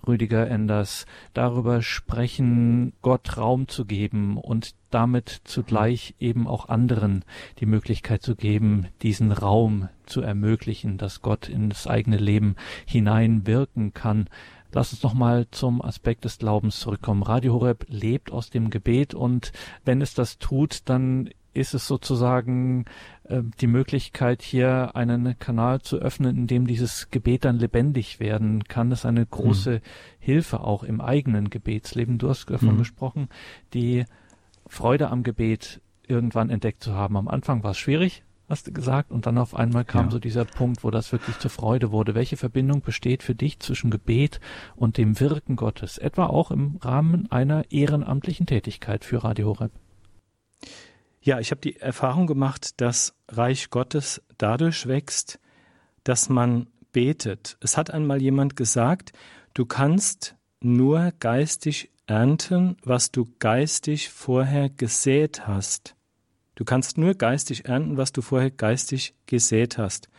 [0.06, 7.24] Rüdiger Enders darüber sprechen, Gott Raum zu geben und damit zugleich eben auch anderen
[7.60, 13.94] die Möglichkeit zu geben, diesen Raum zu ermöglichen, dass Gott in das eigene Leben hineinwirken
[13.94, 14.30] kann.
[14.72, 17.24] Lass uns nochmal zum Aspekt des Glaubens zurückkommen.
[17.24, 19.52] Radio Horeb lebt aus dem Gebet und
[19.86, 22.86] wenn es das tut, dann ist es sozusagen
[23.26, 28.64] äh, die Möglichkeit, hier einen Kanal zu öffnen, in dem dieses Gebet dann lebendig werden
[28.64, 28.90] kann.
[28.90, 29.82] Das ist eine große mhm.
[30.20, 32.18] Hilfe auch im eigenen Gebetsleben.
[32.18, 32.80] Du hast davon mhm.
[32.80, 33.30] gesprochen,
[33.74, 34.06] die
[34.74, 37.16] Freude am Gebet irgendwann entdeckt zu haben.
[37.16, 40.12] Am Anfang war es schwierig, hast du gesagt, und dann auf einmal kam ja.
[40.12, 42.16] so dieser Punkt, wo das wirklich zur Freude wurde.
[42.16, 44.40] Welche Verbindung besteht für dich zwischen Gebet
[44.76, 49.72] und dem Wirken Gottes, etwa auch im Rahmen einer ehrenamtlichen Tätigkeit für Radio Horeb?
[51.22, 55.40] Ja, ich habe die Erfahrung gemacht, dass Reich Gottes dadurch wächst,
[56.04, 57.58] dass man betet.
[57.62, 59.14] Es hat einmal jemand gesagt,
[59.54, 65.96] du kannst nur geistig ernten, was du geistig vorher gesät hast.
[66.56, 70.10] Du kannst nur geistig ernten, was du vorher geistig gesät hast.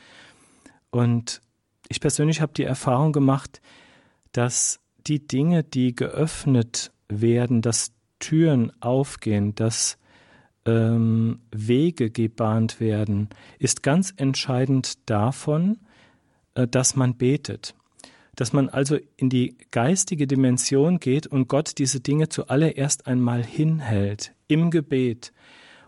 [0.90, 1.40] Und
[1.88, 3.60] ich persönlich habe die Erfahrung gemacht,
[4.32, 9.98] dass die Dinge, die geöffnet werden, dass Türen aufgehen, dass
[10.66, 15.78] ähm, Wege gebahnt werden, ist ganz entscheidend davon,
[16.54, 17.74] äh, dass man betet.
[18.36, 24.32] Dass man also in die geistige Dimension geht und Gott diese Dinge zuallererst einmal hinhält,
[24.48, 25.32] im Gebet.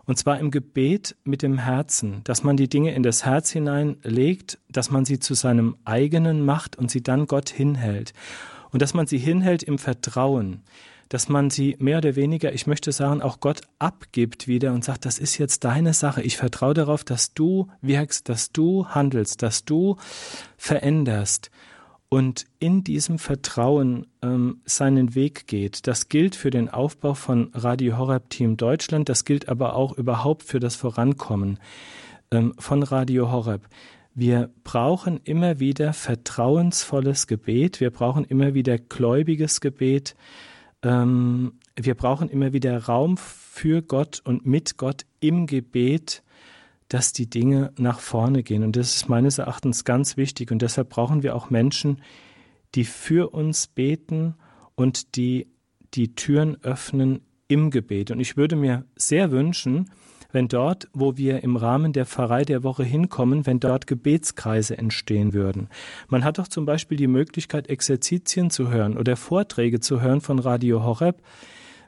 [0.05, 4.57] Und zwar im Gebet mit dem Herzen, dass man die Dinge in das Herz hineinlegt,
[4.69, 8.13] dass man sie zu seinem eigenen macht und sie dann Gott hinhält.
[8.71, 10.63] Und dass man sie hinhält im Vertrauen
[11.09, 15.05] dass man sie mehr oder weniger, ich möchte sagen, auch Gott abgibt wieder und sagt,
[15.05, 16.21] das ist jetzt deine Sache.
[16.21, 19.97] Ich vertraue darauf, dass du wirkst, dass du handelst, dass du
[20.57, 21.49] veränderst
[22.09, 25.87] und in diesem Vertrauen ähm, seinen Weg geht.
[25.87, 30.43] Das gilt für den Aufbau von Radio Horeb Team Deutschland, das gilt aber auch überhaupt
[30.43, 31.59] für das Vorankommen
[32.31, 33.67] ähm, von Radio Horeb.
[34.13, 40.15] Wir brauchen immer wieder vertrauensvolles Gebet, wir brauchen immer wieder gläubiges Gebet,
[40.81, 46.23] ähm, wir brauchen immer wieder Raum für Gott und mit Gott im Gebet,
[46.89, 48.63] dass die Dinge nach vorne gehen.
[48.63, 50.51] Und das ist meines Erachtens ganz wichtig.
[50.51, 52.01] Und deshalb brauchen wir auch Menschen,
[52.75, 54.35] die für uns beten
[54.75, 55.47] und die
[55.93, 58.11] die Türen öffnen im Gebet.
[58.11, 59.89] Und ich würde mir sehr wünschen,
[60.31, 65.33] wenn dort, wo wir im Rahmen der Pfarrei der Woche hinkommen, wenn dort Gebetskreise entstehen
[65.33, 65.69] würden.
[66.09, 70.39] Man hat doch zum Beispiel die Möglichkeit, Exerzitien zu hören oder Vorträge zu hören von
[70.39, 71.21] Radio Horeb.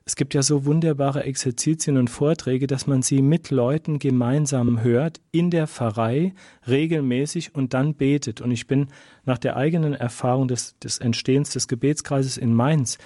[0.09, 5.21] Es gibt ja so wunderbare Exerzitien und Vorträge, dass man sie mit Leuten gemeinsam hört,
[5.31, 6.33] in der Pfarrei,
[6.67, 8.41] regelmäßig und dann betet.
[8.41, 8.87] Und ich bin
[9.25, 12.97] nach der eigenen Erfahrung des, des Entstehens des Gebetskreises in Mainz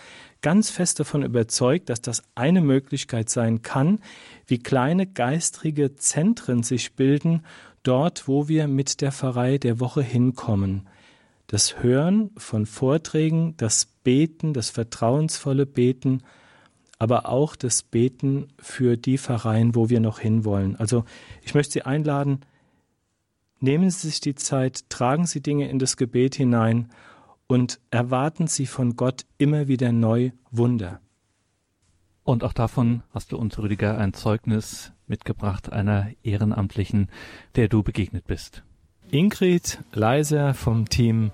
[0.41, 3.99] ganz fest davon überzeugt, dass das eine Möglichkeit sein kann,
[4.47, 7.43] wie kleine geistrige Zentren sich bilden,
[7.83, 10.87] dort, wo wir mit der Pfarrei der Woche hinkommen.
[11.47, 16.23] Das Hören von Vorträgen, das Beten, das vertrauensvolle Beten,
[17.03, 20.77] aber auch das Beten für die Pfarreien, wo wir noch hinwollen.
[20.77, 21.03] Also
[21.41, 22.45] ich möchte Sie einladen,
[23.59, 26.93] nehmen Sie sich die Zeit, tragen Sie Dinge in das Gebet hinein
[27.45, 31.01] und erwarten Sie von Gott immer wieder neu Wunder.
[32.23, 37.09] Und auch davon hast du uns, Rüdiger, ein Zeugnis mitgebracht einer Ehrenamtlichen,
[37.57, 38.63] der du begegnet bist.
[39.11, 41.31] Ingrid Leiser vom Team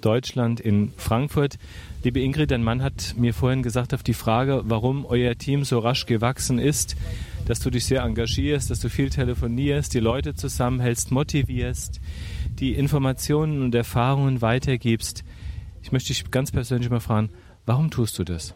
[0.00, 1.58] Deutschland in Frankfurt.
[2.02, 5.78] Liebe Ingrid, dein Mann hat mir vorhin gesagt auf die Frage, warum euer Team so
[5.78, 6.96] rasch gewachsen ist,
[7.46, 12.00] dass du dich sehr engagierst, dass du viel telefonierst, die Leute zusammenhältst, motivierst,
[12.58, 15.24] die Informationen und Erfahrungen weitergibst.
[15.82, 17.30] Ich möchte dich ganz persönlich mal fragen,
[17.66, 18.54] warum tust du das?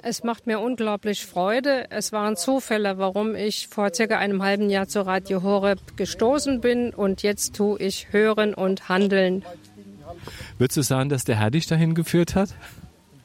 [0.00, 1.90] Es macht mir unglaublich Freude.
[1.90, 6.94] Es waren Zufälle, warum ich vor circa einem halben Jahr zu Radio Horeb gestoßen bin
[6.94, 9.44] und jetzt tue ich Hören und Handeln.
[10.58, 12.54] Würdest du sagen, dass der Herr dich dahin geführt hat?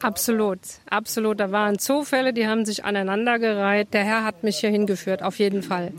[0.03, 0.59] Absolut,
[0.89, 1.39] absolut.
[1.39, 3.93] Da waren Zufälle, die haben sich aneinandergereiht.
[3.93, 5.93] Der Herr hat mich hier hingeführt, auf jeden Fall.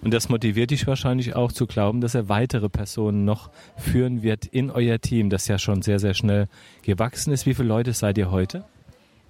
[0.00, 4.46] Und das motiviert dich wahrscheinlich auch zu glauben, dass er weitere Personen noch führen wird
[4.46, 6.48] in euer Team, das ja schon sehr, sehr schnell
[6.82, 7.44] gewachsen ist.
[7.44, 8.64] Wie viele Leute seid ihr heute?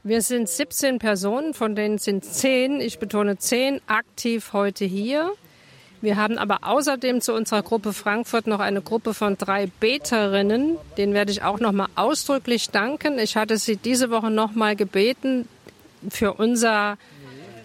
[0.05, 5.33] Wir sind 17 Personen, von denen sind 10, ich betone 10, aktiv heute hier.
[6.05, 10.77] Wir haben aber außerdem zu unserer Gruppe Frankfurt noch eine Gruppe von drei Beterinnen.
[10.99, 13.19] Den werde ich auch noch mal ausdrücklich danken.
[13.19, 15.49] Ich hatte sie diese Woche noch mal gebeten,
[16.11, 16.99] für unser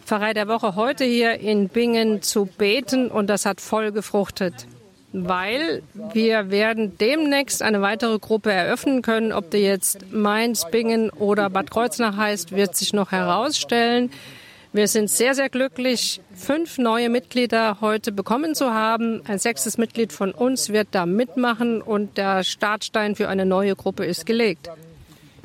[0.05, 4.67] Pfarrei der Woche heute hier in Bingen zu beten und das hat voll gefruchtet
[5.11, 5.81] weil
[6.13, 9.31] wir werden demnächst eine weitere Gruppe eröffnen können.
[9.31, 14.11] Ob die jetzt Mainz, Bingen oder Bad Kreuznach heißt, wird sich noch herausstellen.
[14.71, 19.21] Wir sind sehr, sehr glücklich, fünf neue Mitglieder heute bekommen zu haben.
[19.25, 24.05] Ein sechstes Mitglied von uns wird da mitmachen und der Startstein für eine neue Gruppe
[24.05, 24.69] ist gelegt.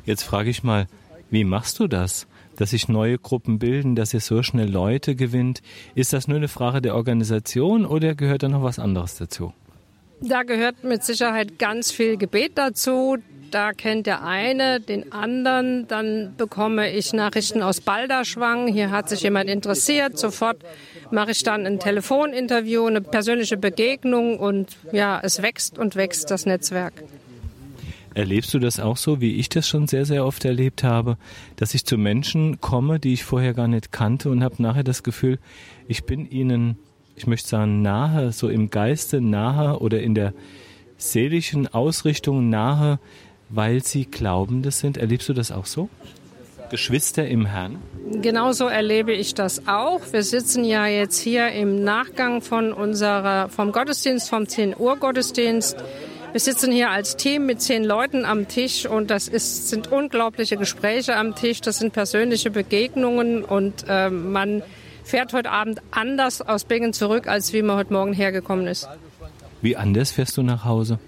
[0.05, 0.87] Jetzt frage ich mal,
[1.31, 2.27] wie machst du das?
[2.57, 5.61] dass sich neue Gruppen bilden, dass ihr so schnell Leute gewinnt.
[5.93, 9.53] Ist das nur eine Frage der Organisation oder gehört da noch was anderes dazu?
[10.21, 13.17] Da gehört mit Sicherheit ganz viel Gebet dazu.
[13.55, 15.87] Da kennt der eine den anderen.
[15.87, 18.67] Dann bekomme ich Nachrichten aus Balderschwang.
[18.67, 20.17] Hier hat sich jemand interessiert.
[20.17, 20.57] Sofort
[21.09, 26.45] mache ich dann ein Telefoninterview, eine persönliche Begegnung und ja, es wächst und wächst das
[26.45, 27.01] Netzwerk.
[28.13, 31.15] Erlebst du das auch so, wie ich das schon sehr, sehr oft erlebt habe,
[31.55, 35.01] dass ich zu Menschen komme, die ich vorher gar nicht kannte und habe nachher das
[35.01, 35.39] Gefühl,
[35.87, 36.77] ich bin ihnen,
[37.15, 40.33] ich möchte sagen, nahe, so im Geiste nahe oder in der
[40.97, 42.99] seelischen Ausrichtung nahe,
[43.49, 44.97] weil sie Glaubende sind.
[44.97, 45.89] Erlebst du das auch so?
[46.71, 47.77] Geschwister im Herrn?
[48.21, 50.01] Genauso erlebe ich das auch.
[50.11, 55.77] Wir sitzen ja jetzt hier im Nachgang von unserer, vom Gottesdienst, vom 10 Uhr Gottesdienst
[56.35, 60.57] wir sitzen hier als Team mit zehn Leuten am Tisch und das ist, sind unglaubliche
[60.57, 64.61] Gespräche am Tisch, das sind persönliche Begegnungen und äh, man
[65.05, 68.89] fährt heute Abend anders aus Bingen zurück, als wie man heute Morgen hergekommen ist.
[69.61, 70.99] Wie anders fährst du nach Hause?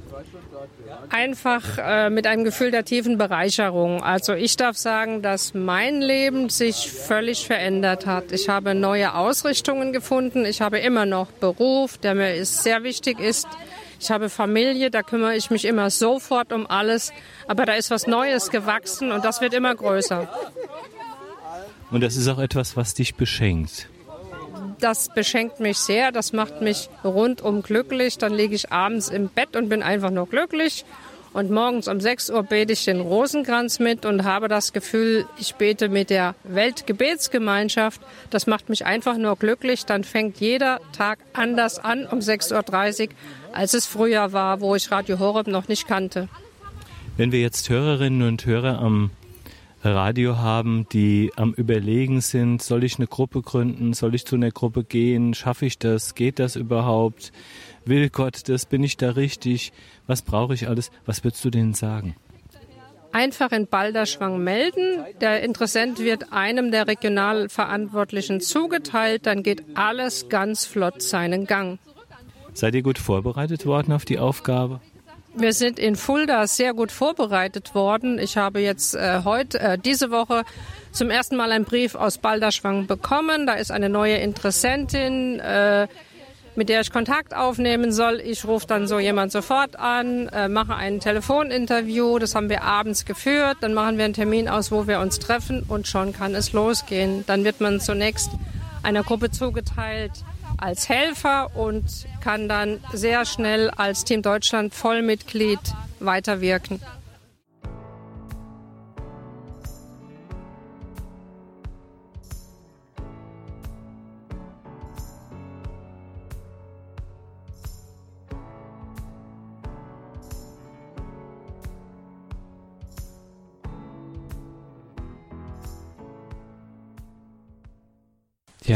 [1.10, 4.04] Einfach äh, mit einem Gefühl der tiefen Bereicherung.
[4.04, 8.32] Also ich darf sagen, dass mein Leben sich völlig verändert hat.
[8.32, 10.46] Ich habe neue Ausrichtungen gefunden.
[10.46, 13.48] Ich habe immer noch Beruf, der mir ist, sehr wichtig ist.
[14.00, 17.14] Ich habe Familie, da kümmere ich mich immer sofort um alles.
[17.48, 20.30] Aber da ist was Neues gewachsen und das wird immer größer.
[21.90, 23.88] Und das ist auch etwas, was dich beschenkt.
[24.80, 28.18] Das beschenkt mich sehr, das macht mich rundum glücklich.
[28.18, 30.86] Dann liege ich abends im Bett und bin einfach nur glücklich.
[31.34, 35.56] Und morgens um 6 Uhr bete ich den Rosenkranz mit und habe das Gefühl, ich
[35.56, 38.02] bete mit der Weltgebetsgemeinschaft.
[38.30, 39.86] Das macht mich einfach nur glücklich.
[39.86, 43.16] Dann fängt jeder Tag anders an um 6.30 Uhr
[43.54, 46.28] als es früher war, wo ich Radio Horeb noch nicht kannte.
[47.18, 49.12] Wenn wir jetzt Hörerinnen und Hörer am
[49.84, 54.52] Radio haben, die am Überlegen sind, soll ich eine Gruppe gründen, soll ich zu einer
[54.52, 57.32] Gruppe gehen, schaffe ich das, geht das überhaupt,
[57.86, 59.72] will Gott das, bin ich da richtig,
[60.08, 62.16] was brauche ich alles, was würdest du denen sagen?
[63.12, 65.06] Einfach in Balderschwang melden.
[65.22, 71.80] Der Interessent wird einem der Regionalverantwortlichen zugeteilt, dann geht alles ganz flott seinen Gang.
[72.54, 74.82] Seid ihr gut vorbereitet worden auf die Aufgabe?
[75.40, 78.18] Wir sind in Fulda sehr gut vorbereitet worden.
[78.18, 80.44] Ich habe jetzt äh, heute, äh, diese Woche
[80.92, 83.46] zum ersten Mal einen Brief aus Balderschwang bekommen.
[83.46, 85.88] Da ist eine neue Interessentin, äh,
[86.56, 88.20] mit der ich Kontakt aufnehmen soll.
[88.20, 92.18] Ich rufe dann so jemand sofort an, äh, mache ein Telefoninterview.
[92.18, 93.58] Das haben wir abends geführt.
[93.62, 97.26] Dann machen wir einen Termin aus, wo wir uns treffen und schon kann es losgehen.
[97.28, 98.32] Dann wird man zunächst
[98.82, 100.14] einer Gruppe zugeteilt
[100.58, 101.86] als Helfer und
[102.22, 105.60] kann dann sehr schnell als Team Deutschland Vollmitglied
[106.00, 106.82] weiterwirken.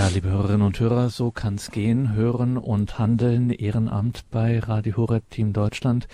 [0.02, 2.14] Ja, liebe Hörerinnen und Hörer, so kann's gehen.
[2.16, 6.08] Hören und handeln, Ehrenamt bei Radio Horeb Team Deutschland.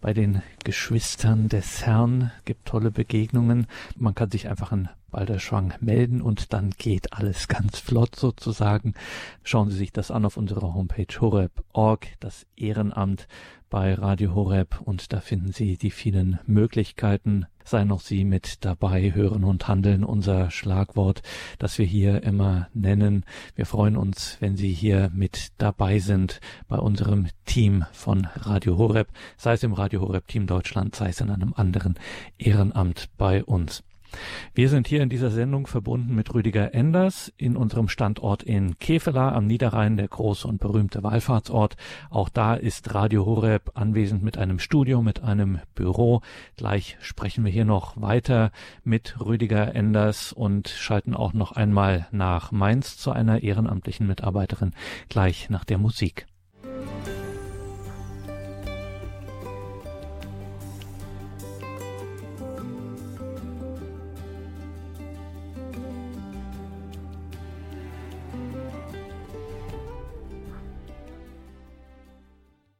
[0.00, 3.66] Bei den Geschwistern des Herrn gibt tolle Begegnungen.
[3.98, 8.94] Man kann sich einfach in Balderschwang melden und dann geht alles ganz flott sozusagen.
[9.42, 13.28] Schauen Sie sich das an auf unserer Homepage horeb.org, das Ehrenamt
[13.68, 17.44] bei Radio Horeb und da finden Sie die vielen Möglichkeiten.
[17.64, 21.22] Seien auch Sie mit dabei, hören und handeln, unser Schlagwort,
[21.58, 23.24] das wir hier immer nennen.
[23.56, 29.08] Wir freuen uns, wenn Sie hier mit dabei sind bei unserem Team von Radio Horeb,
[29.36, 31.94] sei es im Radio Horeb Team Deutschland, sei es in einem anderen
[32.38, 33.82] Ehrenamt bei uns.
[34.54, 39.32] Wir sind hier in dieser Sendung verbunden mit Rüdiger Enders in unserem Standort in Kefela
[39.32, 41.76] am Niederrhein, der große und berühmte Wallfahrtsort.
[42.10, 46.22] Auch da ist Radio Horeb anwesend mit einem Studio, mit einem Büro.
[46.56, 48.50] Gleich sprechen wir hier noch weiter
[48.84, 54.72] mit Rüdiger Enders und schalten auch noch einmal nach Mainz zu einer ehrenamtlichen Mitarbeiterin
[55.08, 56.26] gleich nach der Musik.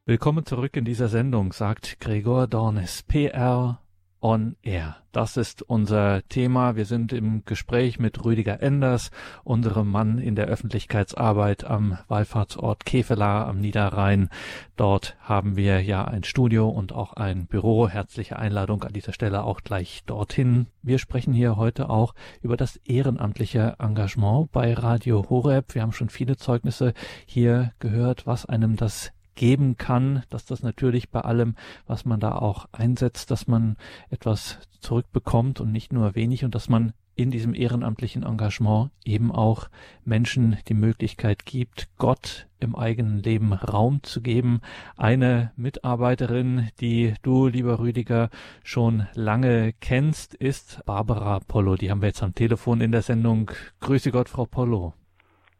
[0.06, 3.80] Willkommen zurück in dieser Sendung, sagt Gregor Dornes, PR
[4.20, 4.96] on Air.
[5.12, 6.76] Das ist unser Thema.
[6.76, 9.10] Wir sind im Gespräch mit Rüdiger Enders,
[9.44, 14.28] unserem Mann in der Öffentlichkeitsarbeit am Wallfahrtsort Kevela am Niederrhein.
[14.76, 17.88] Dort haben wir ja ein Studio und auch ein Büro.
[17.88, 20.66] Herzliche Einladung an dieser Stelle auch gleich dorthin.
[20.82, 25.74] Wir sprechen hier heute auch über das ehrenamtliche Engagement bei Radio Horeb.
[25.74, 26.92] Wir haben schon viele Zeugnisse
[27.24, 31.54] hier gehört, was einem das geben kann, dass das natürlich bei allem,
[31.86, 33.76] was man da auch einsetzt, dass man
[34.10, 39.68] etwas zurückbekommt und nicht nur wenig und dass man in diesem ehrenamtlichen Engagement eben auch
[40.04, 44.60] Menschen die Möglichkeit gibt, Gott im eigenen Leben Raum zu geben.
[44.96, 48.30] Eine Mitarbeiterin, die du, lieber Rüdiger,
[48.62, 51.76] schon lange kennst, ist Barbara Pollo.
[51.76, 53.50] Die haben wir jetzt am Telefon in der Sendung.
[53.80, 54.94] Grüße Gott, Frau Pollo.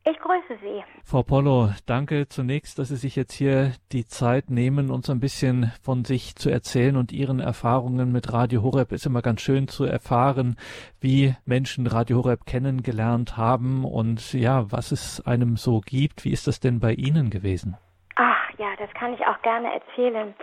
[0.07, 0.85] Ich grüße Sie.
[1.03, 5.73] Frau Pollo, danke zunächst, dass Sie sich jetzt hier die Zeit nehmen, uns ein bisschen
[5.83, 8.93] von sich zu erzählen und Ihren Erfahrungen mit Radio Horeb.
[8.93, 10.57] Ist immer ganz schön zu erfahren,
[11.01, 16.27] wie Menschen Radio Horeb kennengelernt haben und ja, was es einem so gibt.
[16.27, 17.79] Wie ist das denn bei Ihnen gewesen?
[18.17, 20.35] Ach ja, das kann ich auch gerne erzählen.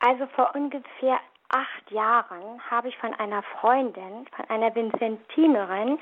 [0.00, 1.20] Also vor ungefähr
[1.50, 5.98] acht Jahren habe ich von einer Freundin, von einer Vincentinerin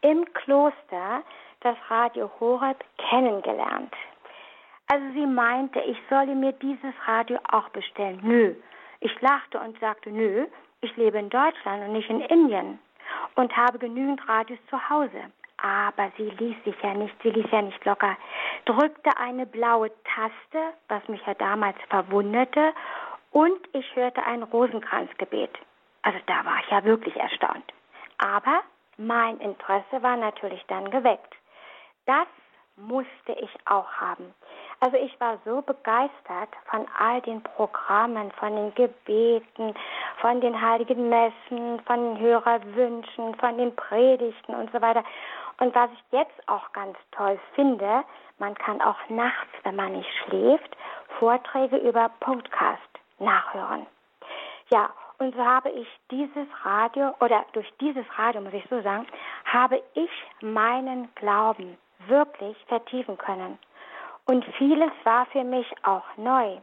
[0.00, 1.22] im Kloster
[1.68, 3.92] das Radio Horeb kennengelernt.
[4.86, 8.20] Also sie meinte, ich solle mir dieses Radio auch bestellen.
[8.22, 8.54] Nö.
[9.00, 10.46] Ich lachte und sagte, nö,
[10.80, 12.78] ich lebe in Deutschland und nicht in Indien
[13.34, 15.20] und habe genügend Radios zu Hause.
[15.58, 18.16] Aber sie ließ sich ja nicht, sie ließ ja nicht locker,
[18.64, 22.72] drückte eine blaue Taste, was mich ja damals verwunderte,
[23.32, 25.50] und ich hörte ein Rosenkranzgebet.
[26.02, 27.74] Also da war ich ja wirklich erstaunt.
[28.16, 28.62] Aber
[28.96, 31.34] mein Interesse war natürlich dann geweckt.
[32.08, 32.26] Das
[32.76, 34.32] musste ich auch haben.
[34.80, 39.74] Also ich war so begeistert von all den Programmen, von den Gebeten,
[40.18, 45.04] von den heiligen Messen, von den Hörerwünschen, von den Predigten und so weiter.
[45.60, 48.04] Und was ich jetzt auch ganz toll finde,
[48.38, 50.78] man kann auch nachts, wenn man nicht schläft,
[51.18, 52.80] Vorträge über Podcast
[53.18, 53.86] nachhören.
[54.70, 54.88] Ja,
[55.18, 59.06] und so habe ich dieses Radio, oder durch dieses Radio, muss ich so sagen,
[59.44, 61.76] habe ich meinen Glauben
[62.06, 63.58] wirklich vertiefen können.
[64.26, 66.58] Und vieles war für mich auch neu.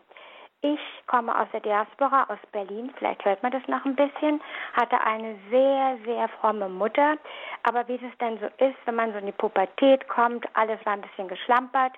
[0.61, 4.41] Ich komme aus der Diaspora, aus Berlin, vielleicht hört man das noch ein bisschen,
[4.73, 7.17] hatte eine sehr, sehr fromme Mutter.
[7.63, 10.93] Aber wie es denn so ist, wenn man so in die Pubertät kommt, alles war
[10.93, 11.93] ein bisschen geschlampert.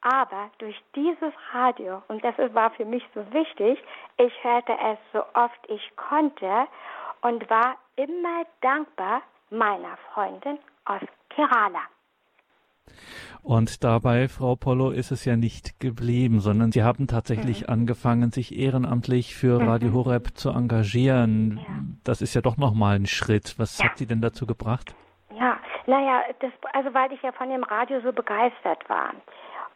[0.00, 3.82] Aber durch dieses Radio, und das war für mich so wichtig,
[4.18, 6.68] ich hörte es so oft ich konnte
[7.22, 11.82] und war immer dankbar meiner Freundin aus Kerala.
[13.42, 17.72] Und dabei, Frau Pollo, ist es ja nicht geblieben, sondern Sie haben tatsächlich mhm.
[17.72, 19.68] angefangen, sich ehrenamtlich für mhm.
[19.68, 21.58] Radio Horeb zu engagieren.
[21.58, 21.74] Ja.
[22.04, 23.54] Das ist ja doch nochmal ein Schritt.
[23.58, 23.84] Was ja.
[23.84, 24.94] hat Sie denn dazu gebracht?
[25.38, 29.12] Ja, naja, das, also weil ich ja von dem Radio so begeistert war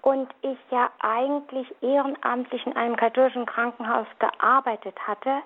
[0.02, 5.42] und ich ja eigentlich ehrenamtlich in einem katholischen Krankenhaus gearbeitet hatte,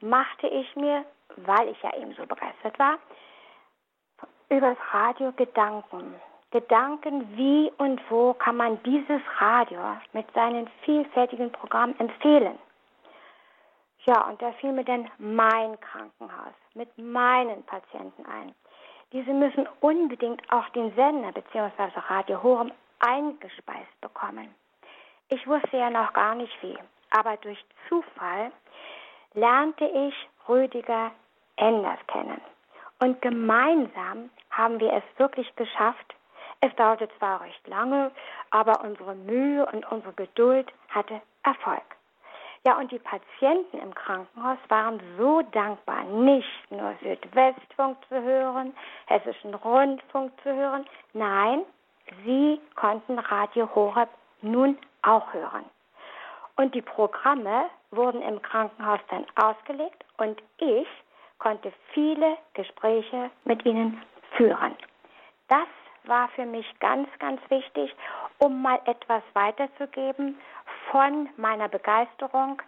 [0.00, 1.04] machte ich mir,
[1.36, 2.98] weil ich ja eben so begeistert war,
[4.50, 6.14] über das Radio Gedanken.
[6.54, 9.80] Gedanken, wie und wo kann man dieses Radio
[10.12, 12.56] mit seinen vielfältigen Programmen empfehlen.
[14.04, 18.54] Ja, und da fiel mir dann mein Krankenhaus mit meinen Patienten ein.
[19.10, 21.90] diese müssen unbedingt auch den Sender bzw.
[22.08, 24.54] Radio Horem eingespeist bekommen.
[25.30, 26.78] Ich wusste ja noch gar nicht wie,
[27.10, 28.52] aber durch Zufall
[29.32, 30.14] lernte ich
[30.48, 31.10] Rüdiger
[31.56, 32.40] Enders kennen.
[33.02, 36.14] Und gemeinsam haben wir es wirklich geschafft.
[36.66, 38.10] Es dauerte zwar recht lange,
[38.48, 41.82] aber unsere Mühe und unsere Geduld hatte Erfolg.
[42.64, 49.54] Ja, und die Patienten im Krankenhaus waren so dankbar, nicht nur Südwestfunk zu hören, Hessischen
[49.54, 51.66] Rundfunk zu hören, nein,
[52.24, 54.08] sie konnten Radio Horeb
[54.40, 55.66] nun auch hören.
[56.56, 60.88] Und die Programme wurden im Krankenhaus dann ausgelegt und ich
[61.38, 64.02] konnte viele Gespräche mit ihnen
[64.38, 64.74] führen.
[65.48, 65.68] Das
[66.08, 67.94] war für mich ganz, ganz wichtig,
[68.38, 70.38] um mal etwas weiterzugeben
[70.90, 72.60] von meiner Begeisterung.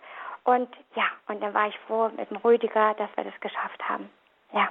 [0.44, 4.08] Und ja, und dann war ich froh mit dem Rüdiger, dass wir das geschafft haben.
[4.52, 4.68] Ja.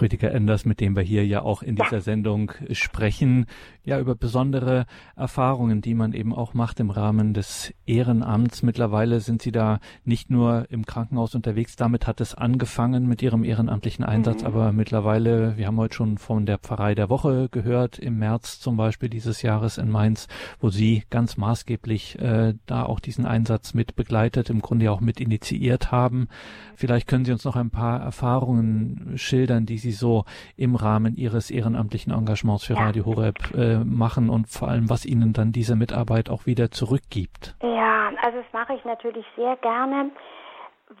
[0.00, 2.00] Rüdiger Enders, mit dem wir hier ja auch in dieser ja.
[2.00, 3.46] Sendung sprechen,
[3.84, 4.86] ja über besondere
[5.16, 8.62] Erfahrungen, die man eben auch macht im Rahmen des Ehrenamts.
[8.62, 13.44] Mittlerweile sind Sie da nicht nur im Krankenhaus unterwegs, damit hat es angefangen mit Ihrem
[13.44, 14.46] ehrenamtlichen Einsatz, mhm.
[14.46, 18.76] aber mittlerweile, wir haben heute schon von der Pfarrei der Woche gehört, im März zum
[18.76, 20.28] Beispiel dieses Jahres in Mainz,
[20.60, 25.20] wo Sie ganz maßgeblich äh, da auch diesen Einsatz mit begleitet, im Grunde auch mit
[25.20, 26.28] initiiert haben.
[26.76, 30.24] Vielleicht können Sie uns noch ein paar Erfahrungen schildern, die Sie so
[30.56, 32.76] im Rahmen Ihres ehrenamtlichen Engagements für.
[32.76, 37.56] Radio Horeb äh, machen und vor allem, was Ihnen dann diese Mitarbeit auch wieder zurückgibt.
[37.62, 40.10] Ja, also das mache ich natürlich sehr gerne,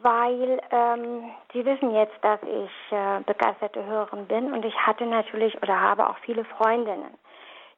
[0.02, 5.56] weil ähm, Sie wissen jetzt, dass ich äh, begeisterte Hörerin bin und ich hatte natürlich
[5.62, 7.14] oder habe auch viele Freundinnen,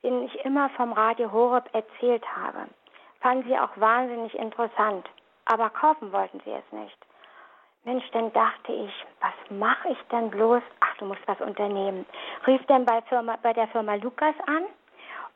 [0.03, 2.69] denen ich immer vom Radio Horeb erzählt habe.
[3.21, 5.07] Fanden sie auch wahnsinnig interessant,
[5.45, 6.97] aber kaufen wollten sie es nicht.
[7.85, 10.63] Mensch, dann dachte ich, was mache ich denn bloß?
[10.81, 12.05] Ach, du musst was unternehmen.
[12.47, 14.65] Rief dann bei, Firma, bei der Firma Lukas an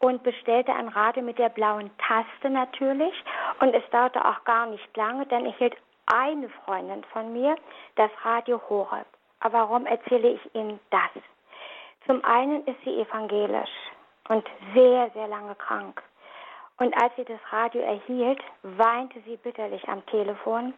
[0.00, 3.14] und bestellte ein Radio mit der blauen Taste natürlich.
[3.60, 5.76] Und es dauerte auch gar nicht lange, denn ich hielt
[6.12, 7.56] eine Freundin von mir
[7.96, 9.06] das Radio Horeb.
[9.40, 11.22] Aber warum erzähle ich Ihnen das?
[12.06, 13.70] Zum einen ist sie evangelisch
[14.28, 16.02] und sehr, sehr lange krank.
[16.76, 20.74] Und als sie das Radio erhielt, weinte sie bitterlich am Telefon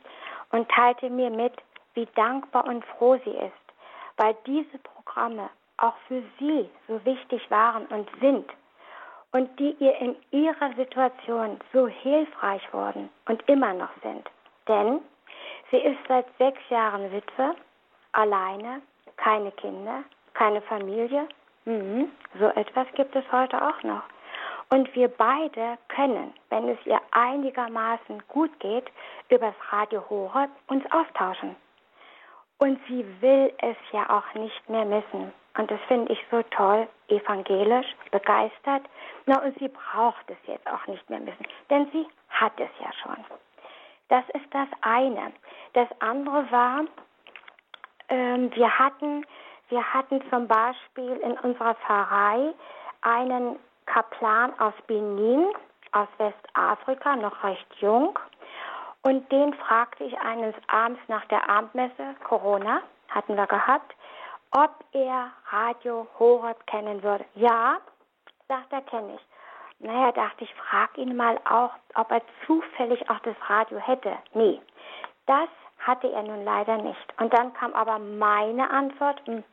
[0.51, 1.55] und teilte mir mit,
[1.94, 3.53] wie dankbar und froh sie ist,
[4.16, 8.49] weil diese Programme auch für sie so wichtig waren und sind
[9.32, 14.28] und die ihr in ihrer Situation so hilfreich wurden und immer noch sind.
[14.68, 15.01] Denn
[15.70, 17.55] sie ist seit sechs Jahren Witwe,
[18.12, 18.80] alleine,
[19.16, 21.28] keine Kinder, keine Familie.
[21.64, 24.03] Mhm, so etwas gibt es heute auch noch.
[24.69, 28.87] Und wir beide können, wenn es ihr einigermaßen gut geht,
[29.29, 31.55] übers Radio Horeb uns austauschen.
[32.59, 35.33] Und sie will es ja auch nicht mehr missen.
[35.59, 38.83] Und das finde ich so toll, evangelisch, begeistert.
[39.27, 42.93] Na, und sie braucht es jetzt auch nicht mehr missen, denn sie hat es ja
[43.03, 43.25] schon.
[44.09, 45.33] Das ist das eine.
[45.73, 46.85] Das andere war,
[48.09, 49.25] ähm, wir hatten,
[49.69, 52.55] wir hatten zum Beispiel in unserer Pfarrei
[53.03, 55.47] einen Kaplan aus Benin,
[55.93, 58.18] aus Westafrika, noch recht jung.
[59.03, 63.95] Und den fragte ich eines Abends nach der Abendmesse, Corona hatten wir gehabt,
[64.51, 67.24] ob er Radio Horeb kennen würde.
[67.34, 67.76] Ja,
[68.49, 69.20] sagt er, kenne ich.
[69.78, 74.16] Naja, dachte ich, frag ihn mal auch, ob er zufällig auch das Radio hätte.
[74.32, 74.61] Nee,
[75.26, 77.20] das hatte er nun leider nicht.
[77.20, 79.45] Und dann kam aber meine Antwort, hm,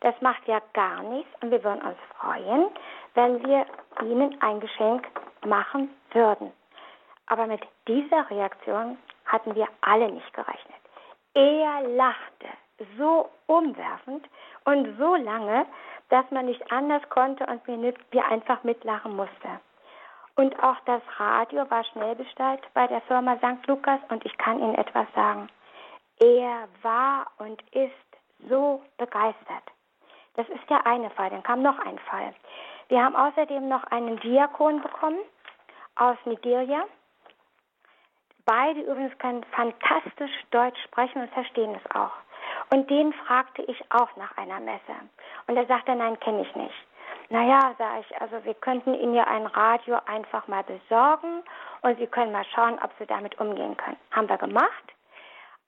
[0.00, 2.68] das macht ja gar nichts und wir würden uns freuen,
[3.14, 3.66] wenn wir
[4.02, 5.06] ihnen ein Geschenk
[5.44, 6.52] machen würden.
[7.26, 10.80] Aber mit dieser Reaktion hatten wir alle nicht gerechnet.
[11.34, 12.48] Er lachte
[12.98, 14.26] so umwerfend
[14.64, 15.66] und so lange,
[16.08, 19.60] dass man nicht anders konnte und wir einfach mitlachen musste.
[20.36, 23.66] Und auch das Radio war schnell bestellt bei der Firma St.
[23.66, 25.48] Lukas und ich kann Ihnen etwas sagen.
[26.18, 27.92] Er war und ist
[28.48, 29.64] so begeistert.
[30.34, 31.30] Das ist der eine Fall.
[31.30, 32.34] Dann kam noch ein Fall.
[32.90, 35.20] Wir haben außerdem noch einen Diakon bekommen
[35.94, 36.84] aus Nigeria.
[38.44, 42.10] Beide übrigens können fantastisch Deutsch sprechen und verstehen es auch.
[42.72, 44.96] Und den fragte ich auch nach einer Messe.
[45.46, 46.74] Und er sagte, nein, kenne ich nicht.
[47.28, 51.44] Naja, sage ich, also wir könnten Ihnen ja ein Radio einfach mal besorgen
[51.82, 53.98] und Sie können mal schauen, ob Sie damit umgehen können.
[54.10, 54.84] Haben wir gemacht.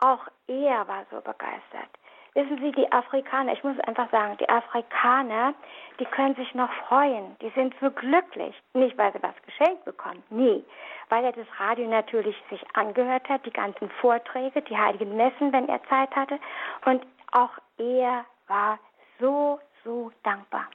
[0.00, 1.88] Auch er war so begeistert.
[2.34, 5.52] Wissen Sie, die Afrikaner, ich muss einfach sagen, die Afrikaner,
[5.98, 7.36] die können sich noch freuen.
[7.42, 8.54] Die sind so glücklich.
[8.72, 10.22] Nicht, weil sie was geschenkt bekommen.
[10.30, 10.64] Nie.
[11.10, 15.68] Weil er das Radio natürlich sich angehört hat, die ganzen Vorträge, die heiligen Messen, wenn
[15.68, 16.38] er Zeit hatte.
[16.86, 18.78] Und auch er war
[19.20, 20.68] so, so dankbar.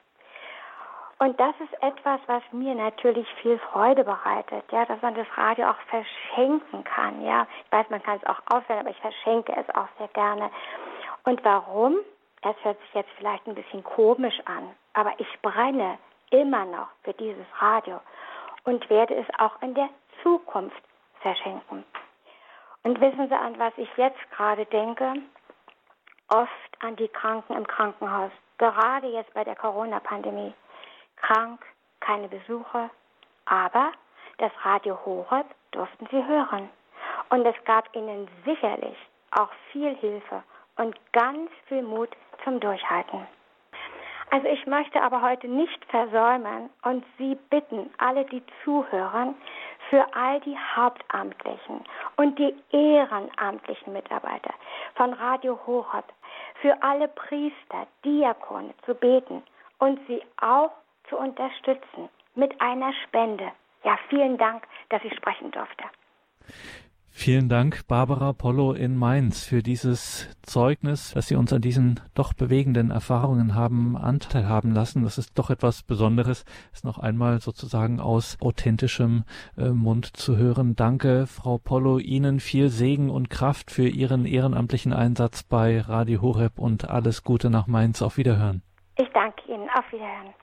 [1.20, 5.66] Und das ist etwas, was mir natürlich viel Freude bereitet, ja, dass man das Radio
[5.66, 7.44] auch verschenken kann, ja.
[7.64, 10.48] Ich weiß, man kann es auch aufhören, aber ich verschenke es auch sehr gerne.
[11.24, 11.96] Und warum?
[12.42, 15.98] Es hört sich jetzt vielleicht ein bisschen komisch an, aber ich brenne
[16.30, 18.00] immer noch für dieses Radio
[18.64, 19.88] und werde es auch in der
[20.22, 20.82] Zukunft
[21.20, 21.84] verschenken.
[22.84, 25.14] Und wissen Sie, an was ich jetzt gerade denke?
[26.28, 26.50] Oft
[26.80, 30.54] an die Kranken im Krankenhaus, gerade jetzt bei der Corona-Pandemie.
[31.16, 31.60] Krank,
[32.00, 32.90] keine Besuche,
[33.46, 33.92] aber
[34.38, 36.68] das Radio Horeb durften sie hören.
[37.30, 38.96] Und es gab ihnen sicherlich
[39.32, 40.42] auch viel Hilfe
[40.78, 42.10] und ganz viel Mut
[42.44, 43.26] zum Durchhalten.
[44.30, 49.34] Also ich möchte aber heute nicht versäumen und Sie bitten, alle, die zuhören,
[49.88, 51.82] für all die Hauptamtlichen
[52.16, 54.52] und die ehrenamtlichen Mitarbeiter
[54.96, 56.04] von Radio Horeb,
[56.60, 59.42] für alle Priester, Diakone zu beten
[59.78, 60.72] und sie auch
[61.08, 63.50] zu unterstützen mit einer Spende.
[63.84, 65.84] Ja, vielen Dank, dass ich sprechen durfte.
[67.10, 72.32] Vielen Dank, Barbara Pollo in Mainz, für dieses Zeugnis, dass Sie uns an diesen doch
[72.32, 75.02] bewegenden Erfahrungen haben Anteil haben lassen.
[75.02, 79.24] Das ist doch etwas Besonderes, es noch einmal sozusagen aus authentischem
[79.56, 80.76] äh, Mund zu hören.
[80.76, 86.58] Danke, Frau Pollo, Ihnen viel Segen und Kraft für Ihren ehrenamtlichen Einsatz bei Radio Horeb
[86.58, 88.00] und alles Gute nach Mainz.
[88.00, 88.62] Auf Wiederhören.
[88.96, 89.68] Ich danke Ihnen.
[89.70, 90.34] Auf Wiederhören.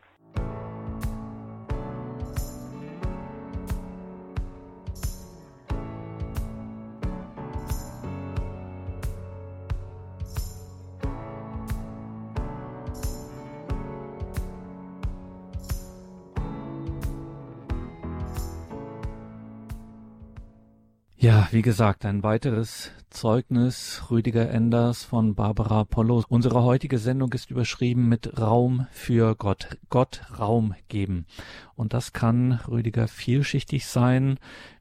[21.26, 26.24] Ja, wie gesagt, ein weiteres Zeugnis Rüdiger Enders von Barbara Pollo.
[26.30, 29.80] Unsere heutige Sendung ist überschrieben mit Raum für Gott.
[29.90, 31.26] Gott Raum geben.
[31.74, 34.38] Und das kann, Rüdiger, vielschichtig sein,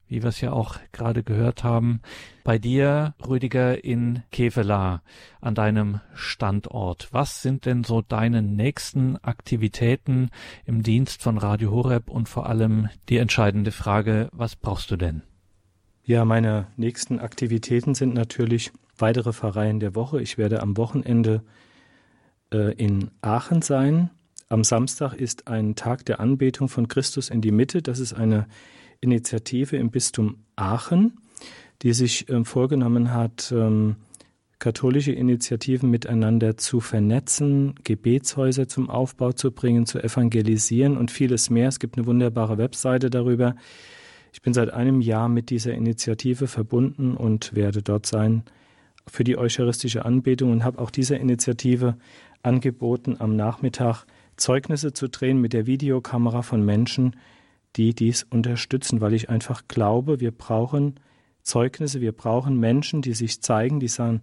[0.07, 2.03] wie wir es ja auch gerade gehört haben.
[2.45, 5.01] Bei dir, Rüdiger, in Kevela,
[5.40, 7.09] an deinem Standort.
[7.11, 10.28] Was sind denn so deine nächsten Aktivitäten
[10.66, 15.22] im Dienst von Radio Horeb und vor allem die entscheidende Frage, was brauchst du denn?
[16.07, 20.21] Ja, meine nächsten Aktivitäten sind natürlich weitere Pfarreien der Woche.
[20.21, 21.43] Ich werde am Wochenende
[22.53, 24.11] äh, in Aachen sein.
[24.51, 27.81] Am Samstag ist ein Tag der Anbetung von Christus in die Mitte.
[27.81, 28.47] Das ist eine
[29.01, 31.21] Initiative im Bistum Aachen,
[31.81, 33.97] die sich äh, vorgenommen hat, ähm,
[34.59, 41.69] katholische Initiativen miteinander zu vernetzen, Gebetshäuser zum Aufbau zu bringen, zu evangelisieren und vieles mehr.
[41.69, 43.57] Es gibt eine wunderbare Webseite darüber.
[44.35, 48.43] Ich bin seit einem Jahr mit dieser Initiative verbunden und werde dort sein
[49.07, 51.97] für die eucharistische Anbetung und habe auch dieser Initiative
[52.43, 54.07] angeboten, am Nachmittag
[54.37, 57.14] Zeugnisse zu drehen mit der Videokamera von Menschen,
[57.76, 60.99] die dies unterstützen, weil ich einfach glaube, wir brauchen
[61.43, 64.20] Zeugnisse, wir brauchen Menschen, die sich zeigen, die sagen,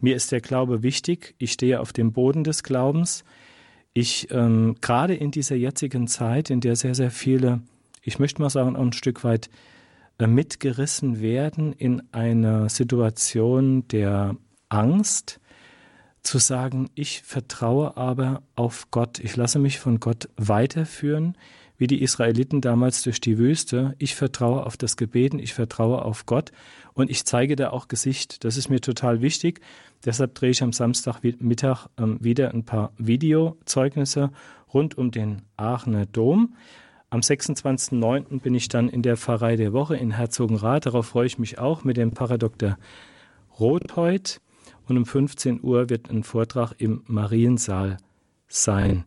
[0.00, 3.24] mir ist der Glaube wichtig, ich stehe auf dem Boden des Glaubens.
[3.94, 7.62] Ich ähm, gerade in dieser jetzigen Zeit, in der sehr, sehr viele
[8.06, 9.50] ich möchte mal sagen, auch ein Stück weit
[10.18, 14.36] äh, mitgerissen werden in einer Situation der
[14.68, 15.40] Angst,
[16.22, 21.38] zu sagen, ich vertraue aber auf Gott, ich lasse mich von Gott weiterführen,
[21.78, 23.94] wie die Israeliten damals durch die Wüste.
[23.98, 26.50] Ich vertraue auf das Gebeten, ich vertraue auf Gott
[26.94, 28.44] und ich zeige da auch Gesicht.
[28.44, 29.60] Das ist mir total wichtig.
[30.04, 34.30] Deshalb drehe ich am Samstagmittag ähm, wieder ein paar Videozeugnisse
[34.72, 36.56] rund um den Aachener Dom.
[37.08, 38.40] Am 26.09.
[38.40, 40.86] bin ich dann in der Pfarrei der Woche in Herzogenrath.
[40.86, 42.76] Darauf freue ich mich auch mit dem Pfarrer Dr.
[43.58, 44.40] Rotheut.
[44.88, 47.98] Und um 15 Uhr wird ein Vortrag im Mariensaal
[48.48, 49.04] sein.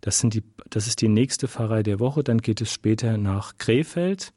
[0.00, 2.22] Das, die, das ist die nächste Pfarrei der Woche.
[2.22, 4.32] Dann geht es später nach Krefeld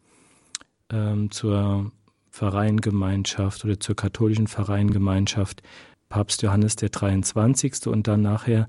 [0.90, 1.92] ähm, zur
[2.32, 5.62] Pfarreiengemeinschaft oder zur katholischen Pfarreiengemeinschaft
[6.10, 7.88] Papst Johannes der 23.
[7.88, 8.68] und dann nachher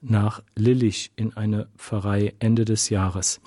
[0.00, 3.40] nach Lillich in eine Pfarrei Ende des Jahres.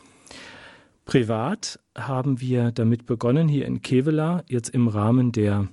[1.06, 5.68] Privat haben wir damit begonnen, hier in Kevela, jetzt im Rahmen der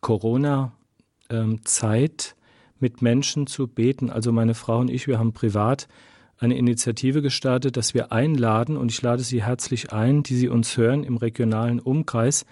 [0.00, 2.36] Corona-Zeit
[2.78, 4.10] mit Menschen zu beten.
[4.10, 5.88] Also meine Frau und ich, wir haben privat
[6.38, 10.76] eine Initiative gestartet, dass wir einladen, und ich lade Sie herzlich ein, die Sie uns
[10.76, 12.46] hören im regionalen Umkreis.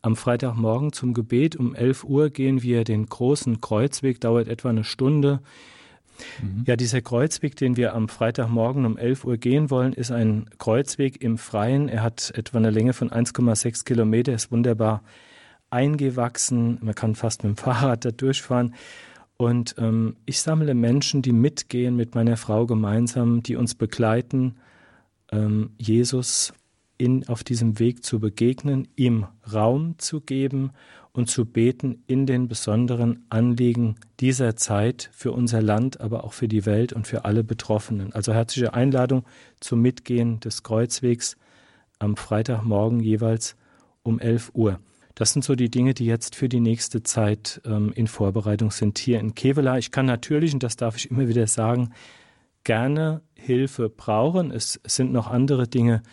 [0.00, 4.84] Am Freitagmorgen zum Gebet um 11 Uhr gehen wir den großen Kreuzweg, dauert etwa eine
[4.84, 5.40] Stunde
[6.42, 6.64] Mhm.
[6.66, 11.22] Ja, dieser Kreuzweg, den wir am Freitagmorgen um 11 Uhr gehen wollen, ist ein Kreuzweg
[11.22, 11.88] im Freien.
[11.88, 15.02] Er hat etwa eine Länge von 1,6 Kilometer, ist wunderbar
[15.70, 16.78] eingewachsen.
[16.82, 18.74] Man kann fast mit dem Fahrrad da durchfahren.
[19.36, 24.56] Und ähm, ich sammle Menschen, die mitgehen mit meiner Frau gemeinsam, die uns begleiten,
[25.30, 26.52] ähm, Jesus
[26.96, 30.72] in, auf diesem Weg zu begegnen, ihm Raum zu geben
[31.18, 36.46] und zu beten in den besonderen Anliegen dieser Zeit für unser Land, aber auch für
[36.46, 38.12] die Welt und für alle Betroffenen.
[38.12, 39.24] Also herzliche Einladung
[39.58, 41.36] zum Mitgehen des Kreuzwegs
[41.98, 43.56] am Freitagmorgen jeweils
[44.04, 44.78] um 11 Uhr.
[45.16, 48.96] Das sind so die Dinge, die jetzt für die nächste Zeit ähm, in Vorbereitung sind
[48.98, 49.76] hier in Kevela.
[49.76, 51.90] Ich kann natürlich, und das darf ich immer wieder sagen,
[52.62, 54.52] gerne Hilfe brauchen.
[54.52, 56.04] Es sind noch andere Dinge,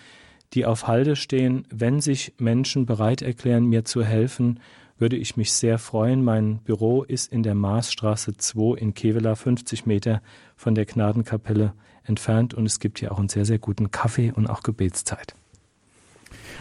[0.54, 1.68] die auf Halde stehen.
[1.70, 4.60] Wenn sich Menschen bereit erklären, mir zu helfen,
[4.98, 6.24] würde ich mich sehr freuen.
[6.24, 10.22] Mein Büro ist in der Maasstraße 2 in Kevela, 50 Meter
[10.56, 11.74] von der Gnadenkapelle
[12.04, 15.36] entfernt und es gibt hier auch einen sehr, sehr guten Kaffee und auch Gebetszeit.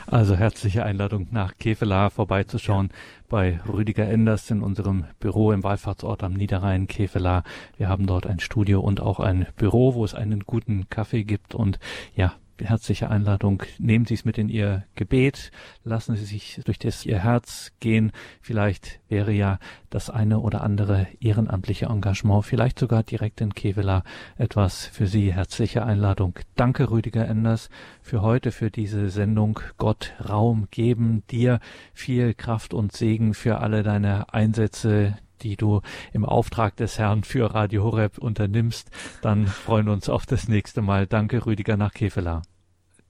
[0.06, 2.96] Also herzliche Einladung nach Kevela vorbeizuschauen ja.
[3.28, 7.42] bei Rüdiger Enders in unserem Büro im Wallfahrtsort am Niederrhein Kevela.
[7.78, 11.54] Wir haben dort ein Studio und auch ein Büro, wo es einen guten Kaffee gibt
[11.54, 11.78] und
[12.14, 13.62] ja, herzliche Einladung.
[13.78, 15.50] Nehmen Sie es mit in Ihr Gebet,
[15.84, 18.12] lassen Sie sich durch das Ihr Herz gehen.
[18.40, 19.58] Vielleicht wäre ja
[19.90, 24.02] das eine oder andere ehrenamtliche Engagement, vielleicht sogar direkt in Kevela,
[24.36, 25.32] etwas für Sie.
[25.32, 26.38] Herzliche Einladung.
[26.56, 27.70] Danke, Rüdiger Enders,
[28.02, 29.60] für heute, für diese Sendung.
[29.78, 31.60] Gott Raum geben, dir
[31.92, 35.82] viel Kraft und Segen für alle deine Einsätze, die du
[36.12, 38.90] im Auftrag des Herrn für Radio Horeb unternimmst.
[39.22, 41.06] Dann freuen wir uns auf das nächste Mal.
[41.06, 42.42] Danke, Rüdiger nach Kevela.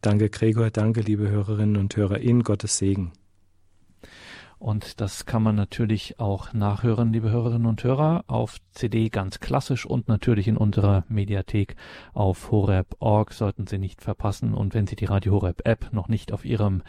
[0.02, 0.70] Danke, Gregor.
[0.70, 2.18] Danke, liebe Hörerinnen und Hörer.
[2.18, 3.12] In Gottes Segen.
[4.58, 9.84] Und das kann man natürlich auch nachhören, liebe Hörerinnen und Hörer, auf CD ganz klassisch
[9.84, 11.76] und natürlich in unserer Mediathek
[12.14, 14.54] auf horeb.org sollten Sie nicht verpassen.
[14.54, 16.82] Und wenn Sie die Radio Horeb App noch nicht auf Ihrem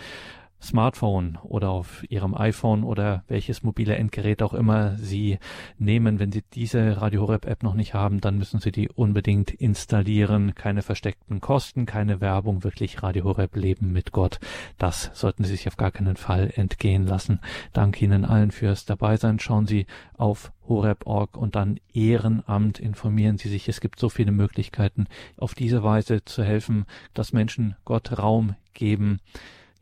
[0.62, 5.38] Smartphone oder auf Ihrem iPhone oder welches mobile Endgerät auch immer Sie
[5.78, 6.20] nehmen.
[6.20, 10.56] Wenn Sie diese Radio Horeb App noch nicht haben, dann müssen Sie die unbedingt installieren.
[10.56, 14.40] Keine versteckten Kosten, keine Werbung, wirklich Radio Horeb Leben mit Gott.
[14.78, 17.40] Das sollten Sie sich auf gar keinen Fall entgehen lassen.
[17.74, 19.40] Danke Ihnen allen fürs Dabeisein.
[19.40, 19.86] Schauen Sie
[20.18, 23.70] auf horeb.org und dann Ehrenamt informieren Sie sich.
[23.70, 25.06] Es gibt so viele Möglichkeiten,
[25.38, 29.20] auf diese Weise zu helfen, dass Menschen Gott Raum geben.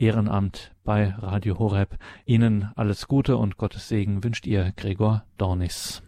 [0.03, 1.97] Ehrenamt bei Radio Horeb.
[2.25, 6.03] Ihnen alles Gute und Gottes Segen wünscht ihr Gregor Dornis.